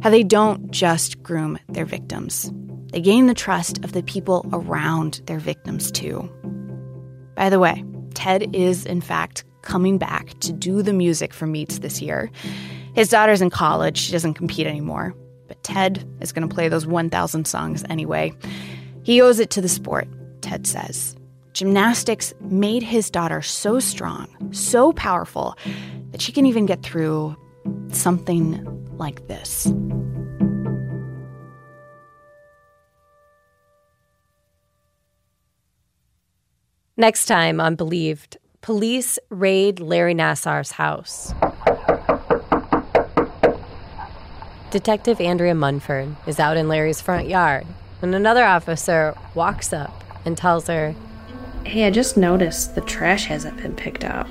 how 0.00 0.10
they 0.10 0.22
don't 0.22 0.70
just 0.70 1.22
groom 1.22 1.58
their 1.68 1.84
victims. 1.84 2.52
They 2.94 3.00
gain 3.00 3.26
the 3.26 3.34
trust 3.34 3.84
of 3.84 3.90
the 3.90 4.04
people 4.04 4.48
around 4.52 5.20
their 5.26 5.40
victims, 5.40 5.90
too. 5.90 6.30
By 7.34 7.50
the 7.50 7.58
way, 7.58 7.84
Ted 8.14 8.54
is, 8.54 8.86
in 8.86 9.00
fact, 9.00 9.42
coming 9.62 9.98
back 9.98 10.38
to 10.38 10.52
do 10.52 10.80
the 10.80 10.92
music 10.92 11.34
for 11.34 11.48
Meets 11.48 11.80
this 11.80 12.00
year. 12.00 12.30
His 12.94 13.08
daughter's 13.08 13.42
in 13.42 13.50
college, 13.50 13.98
she 13.98 14.12
doesn't 14.12 14.34
compete 14.34 14.68
anymore, 14.68 15.12
but 15.48 15.60
Ted 15.64 16.08
is 16.20 16.30
going 16.30 16.48
to 16.48 16.54
play 16.54 16.68
those 16.68 16.86
1,000 16.86 17.48
songs 17.48 17.82
anyway. 17.90 18.32
He 19.02 19.20
owes 19.20 19.40
it 19.40 19.50
to 19.50 19.60
the 19.60 19.68
sport, 19.68 20.06
Ted 20.40 20.64
says. 20.64 21.16
Gymnastics 21.52 22.32
made 22.42 22.84
his 22.84 23.10
daughter 23.10 23.42
so 23.42 23.80
strong, 23.80 24.28
so 24.52 24.92
powerful, 24.92 25.56
that 26.12 26.22
she 26.22 26.30
can 26.30 26.46
even 26.46 26.64
get 26.64 26.84
through 26.84 27.34
something 27.90 28.64
like 28.98 29.26
this. 29.26 29.66
Next 36.96 37.26
time 37.26 37.60
on 37.60 37.74
Believed, 37.74 38.36
police 38.60 39.18
raid 39.28 39.80
Larry 39.80 40.14
Nassar's 40.14 40.70
house. 40.70 41.34
Detective 44.70 45.20
Andrea 45.20 45.56
Munford 45.56 46.14
is 46.28 46.38
out 46.38 46.56
in 46.56 46.68
Larry's 46.68 47.00
front 47.00 47.26
yard 47.26 47.66
when 47.98 48.14
another 48.14 48.44
officer 48.44 49.12
walks 49.34 49.72
up 49.72 50.04
and 50.24 50.38
tells 50.38 50.68
her, 50.68 50.94
Hey, 51.64 51.84
I 51.84 51.90
just 51.90 52.16
noticed 52.16 52.76
the 52.76 52.80
trash 52.82 53.24
hasn't 53.24 53.56
been 53.56 53.74
picked 53.74 54.04
up. 54.04 54.28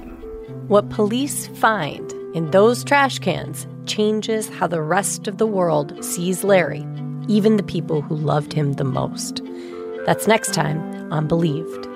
What 0.69 0.89
police 0.89 1.47
find 1.47 2.13
in 2.33 2.49
those 2.51 2.85
trash 2.85 3.19
cans 3.19 3.67
changes 3.87 4.47
how 4.47 4.67
the 4.67 4.81
rest 4.81 5.27
of 5.27 5.37
the 5.37 5.47
world 5.47 6.01
sees 6.01 6.45
Larry, 6.45 6.87
even 7.27 7.57
the 7.57 7.63
people 7.63 8.01
who 8.01 8.15
loved 8.15 8.53
him 8.53 8.73
the 8.73 8.85
most. 8.85 9.41
That's 10.05 10.27
next 10.27 10.53
time 10.53 11.11
on 11.11 11.27
Believed. 11.27 11.89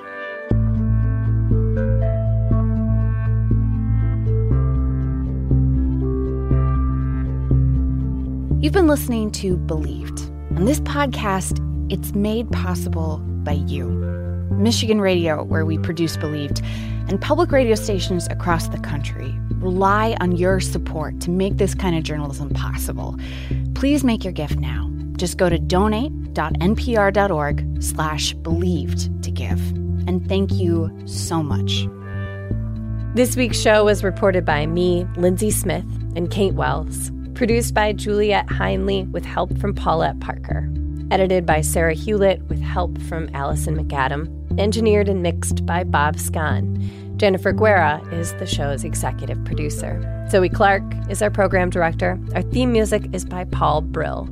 You've 8.59 8.73
been 8.73 8.87
listening 8.87 9.29
to 9.33 9.55
Believed. 9.55 10.19
And 10.49 10.67
this 10.67 10.79
podcast, 10.79 11.63
it's 11.91 12.15
made 12.15 12.51
possible 12.51 13.19
by 13.43 13.51
you. 13.51 13.87
Michigan 14.49 14.99
Radio, 14.99 15.43
where 15.43 15.63
we 15.63 15.77
produce 15.77 16.17
Believed, 16.17 16.63
and 17.07 17.21
public 17.21 17.51
radio 17.51 17.75
stations 17.75 18.25
across 18.31 18.69
the 18.69 18.79
country 18.79 19.31
rely 19.57 20.17
on 20.21 20.37
your 20.37 20.59
support 20.59 21.21
to 21.21 21.29
make 21.29 21.57
this 21.57 21.75
kind 21.75 21.95
of 21.95 22.03
journalism 22.03 22.49
possible. 22.49 23.15
Please 23.75 24.03
make 24.03 24.23
your 24.23 24.33
gift 24.33 24.57
now. 24.57 24.91
Just 25.17 25.37
go 25.37 25.49
to 25.49 25.59
donate.npr.org 25.59 27.83
slash 27.83 28.33
believed 28.33 29.23
to 29.23 29.29
give. 29.29 29.59
And 30.07 30.27
thank 30.27 30.53
you 30.53 30.91
so 31.05 31.43
much. 31.43 31.87
This 33.13 33.35
week's 33.35 33.61
show 33.61 33.85
was 33.85 34.03
reported 34.03 34.45
by 34.45 34.65
me, 34.65 35.05
Lindsay 35.15 35.51
Smith, 35.51 35.85
and 36.15 36.31
Kate 36.31 36.55
Wells. 36.55 37.11
Produced 37.37 37.75
by 37.75 37.93
Juliet 37.93 38.47
Heinley 38.47 39.07
with 39.11 39.23
help 39.23 39.55
from 39.59 39.75
Paulette 39.75 40.19
Parker. 40.19 40.67
Edited 41.11 41.45
by 41.45 41.61
Sarah 41.61 41.93
Hulett 41.93 42.41
with 42.49 42.59
help 42.59 42.99
from 43.03 43.29
Allison 43.35 43.77
McAdam. 43.77 44.59
Engineered 44.59 45.07
and 45.07 45.21
mixed 45.21 45.63
by 45.63 45.83
Bob 45.83 46.15
Scahn. 46.15 47.15
Jennifer 47.17 47.51
Guerra 47.51 48.01
is 48.11 48.33
the 48.39 48.47
show's 48.47 48.83
executive 48.83 49.45
producer. 49.45 50.01
Zoe 50.31 50.49
Clark 50.49 50.81
is 51.11 51.21
our 51.21 51.29
program 51.29 51.69
director. 51.69 52.19
Our 52.33 52.41
theme 52.41 52.71
music 52.71 53.05
is 53.13 53.23
by 53.23 53.43
Paul 53.43 53.81
Brill. 53.81 54.27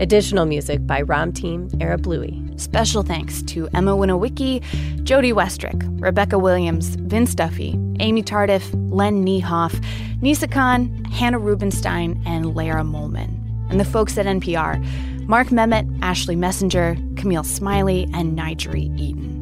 Additional 0.00 0.46
music 0.46 0.86
by 0.86 1.02
Ramtin 1.02 1.70
Arablouei. 1.80 2.58
Special 2.60 3.02
thanks 3.02 3.42
to 3.42 3.68
Emma 3.74 3.96
Winowiecki, 3.96 4.62
Jody 5.02 5.32
Westrick, 5.32 5.82
Rebecca 6.00 6.38
Williams, 6.38 6.94
Vince 6.96 7.34
Duffy, 7.34 7.78
Amy 7.98 8.22
Tardif, 8.22 8.70
Len 8.90 9.24
Niehoff, 9.24 9.82
Nisa 10.22 10.46
Khan, 10.46 11.04
Hannah 11.06 11.38
Rubenstein, 11.38 12.22
and 12.26 12.54
Lara 12.54 12.82
Molman. 12.82 13.34
And 13.70 13.80
the 13.80 13.84
folks 13.84 14.16
at 14.16 14.26
NPR 14.26 14.84
Mark 15.26 15.48
Memmott, 15.48 15.86
Ashley 16.00 16.36
Messenger, 16.36 16.96
Camille 17.16 17.44
Smiley, 17.44 18.08
and 18.14 18.38
Nigeri 18.38 18.98
Eaton. 18.98 19.37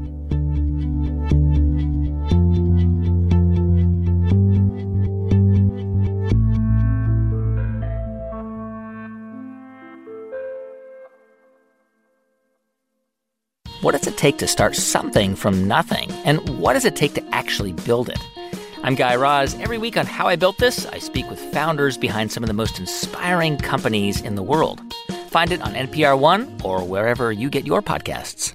What 13.86 13.92
does 13.92 14.08
it 14.08 14.16
take 14.16 14.38
to 14.38 14.48
start 14.48 14.74
something 14.74 15.36
from 15.36 15.68
nothing? 15.68 16.10
And 16.24 16.58
what 16.58 16.72
does 16.72 16.84
it 16.84 16.96
take 16.96 17.14
to 17.14 17.24
actually 17.32 17.70
build 17.70 18.08
it? 18.08 18.18
I'm 18.82 18.96
Guy 18.96 19.14
Raz. 19.14 19.54
Every 19.60 19.78
week 19.78 19.96
on 19.96 20.06
How 20.06 20.26
I 20.26 20.34
Built 20.34 20.58
This, 20.58 20.86
I 20.86 20.98
speak 20.98 21.30
with 21.30 21.38
founders 21.52 21.96
behind 21.96 22.32
some 22.32 22.42
of 22.42 22.48
the 22.48 22.52
most 22.52 22.80
inspiring 22.80 23.58
companies 23.58 24.20
in 24.20 24.34
the 24.34 24.42
world. 24.42 24.80
Find 25.28 25.52
it 25.52 25.62
on 25.62 25.74
NPR 25.74 26.18
One 26.18 26.52
or 26.64 26.82
wherever 26.82 27.30
you 27.30 27.48
get 27.48 27.64
your 27.64 27.80
podcasts. 27.80 28.54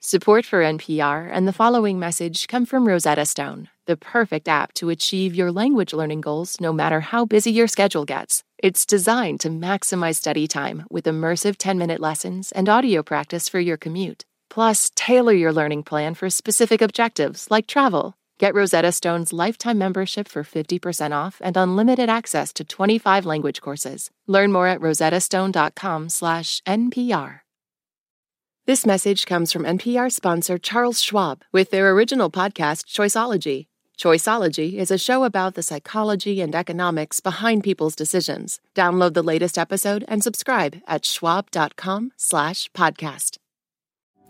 Support 0.00 0.44
for 0.44 0.60
NPR 0.60 1.30
and 1.32 1.48
the 1.48 1.54
following 1.54 1.98
message 1.98 2.46
come 2.46 2.66
from 2.66 2.86
Rosetta 2.86 3.24
Stone, 3.24 3.70
the 3.86 3.96
perfect 3.96 4.48
app 4.48 4.74
to 4.74 4.90
achieve 4.90 5.34
your 5.34 5.50
language 5.50 5.94
learning 5.94 6.20
goals 6.20 6.60
no 6.60 6.74
matter 6.74 7.00
how 7.00 7.24
busy 7.24 7.52
your 7.52 7.66
schedule 7.66 8.04
gets. 8.04 8.44
It's 8.60 8.84
designed 8.84 9.38
to 9.40 9.48
maximize 9.50 10.16
study 10.16 10.48
time 10.48 10.84
with 10.90 11.04
immersive 11.04 11.58
10 11.58 11.78
minute 11.78 12.00
lessons 12.00 12.50
and 12.50 12.68
audio 12.68 13.04
practice 13.04 13.48
for 13.48 13.60
your 13.60 13.76
commute. 13.76 14.24
Plus, 14.50 14.90
tailor 14.96 15.32
your 15.32 15.52
learning 15.52 15.84
plan 15.84 16.14
for 16.14 16.28
specific 16.28 16.82
objectives 16.82 17.46
like 17.52 17.68
travel. 17.68 18.14
Get 18.40 18.56
Rosetta 18.56 18.90
Stone's 18.90 19.32
lifetime 19.32 19.78
membership 19.78 20.26
for 20.26 20.42
50% 20.42 21.12
off 21.12 21.40
and 21.44 21.56
unlimited 21.56 22.10
access 22.10 22.52
to 22.54 22.64
25 22.64 23.24
language 23.24 23.60
courses. 23.60 24.10
Learn 24.26 24.50
more 24.50 24.66
at 24.66 24.80
rosettastone.com/npr. 24.80 27.40
This 28.66 28.84
message 28.84 29.24
comes 29.24 29.52
from 29.52 29.64
NPR 29.64 30.10
sponsor 30.10 30.58
Charles 30.58 31.00
Schwab 31.00 31.44
with 31.52 31.70
their 31.70 31.92
original 31.92 32.28
podcast 32.28 32.86
Choiceology. 32.86 33.67
Choiceology 33.98 34.74
is 34.74 34.90
a 34.92 34.98
show 34.98 35.24
about 35.24 35.54
the 35.54 35.62
psychology 35.62 36.40
and 36.40 36.54
economics 36.54 37.18
behind 37.18 37.64
people's 37.64 37.96
decisions. 37.96 38.60
Download 38.76 39.12
the 39.12 39.24
latest 39.24 39.58
episode 39.58 40.04
and 40.06 40.22
subscribe 40.22 40.76
at 40.86 41.04
schwab.com/podcast. 41.04 43.38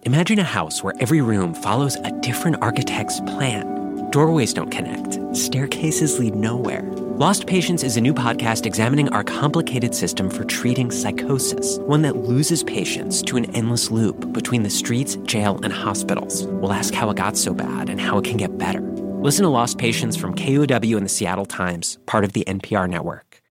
Imagine 0.04 0.38
a 0.38 0.44
house 0.44 0.82
where 0.82 0.94
every 1.00 1.20
room 1.20 1.52
follows 1.52 1.96
a 1.96 2.10
different 2.22 2.62
architect's 2.62 3.20
plan. 3.20 4.08
Doorways 4.10 4.54
don't 4.54 4.70
connect. 4.70 5.18
Staircases 5.36 6.18
lead 6.18 6.34
nowhere. 6.34 6.90
Lost 7.18 7.46
Patients 7.46 7.82
is 7.82 7.98
a 7.98 8.00
new 8.00 8.14
podcast 8.14 8.64
examining 8.64 9.10
our 9.10 9.24
complicated 9.24 9.94
system 9.94 10.30
for 10.30 10.44
treating 10.44 10.90
psychosis, 10.90 11.76
one 11.80 12.00
that 12.02 12.16
loses 12.16 12.62
patients 12.62 13.20
to 13.24 13.36
an 13.36 13.54
endless 13.54 13.90
loop 13.90 14.32
between 14.32 14.62
the 14.62 14.70
streets, 14.70 15.16
jail, 15.24 15.60
and 15.62 15.74
hospitals. 15.74 16.46
We'll 16.46 16.72
ask 16.72 16.94
how 16.94 17.10
it 17.10 17.16
got 17.16 17.36
so 17.36 17.52
bad 17.52 17.90
and 17.90 18.00
how 18.00 18.16
it 18.16 18.24
can 18.24 18.38
get 18.38 18.56
better. 18.56 18.80
Listen 19.20 19.42
to 19.42 19.48
Lost 19.48 19.78
Patients 19.78 20.16
from 20.16 20.32
KUOW 20.36 20.96
and 20.96 21.04
the 21.04 21.08
Seattle 21.08 21.44
Times, 21.44 21.98
part 22.06 22.22
of 22.22 22.34
the 22.34 22.44
NPR 22.46 22.88
network. 22.88 23.27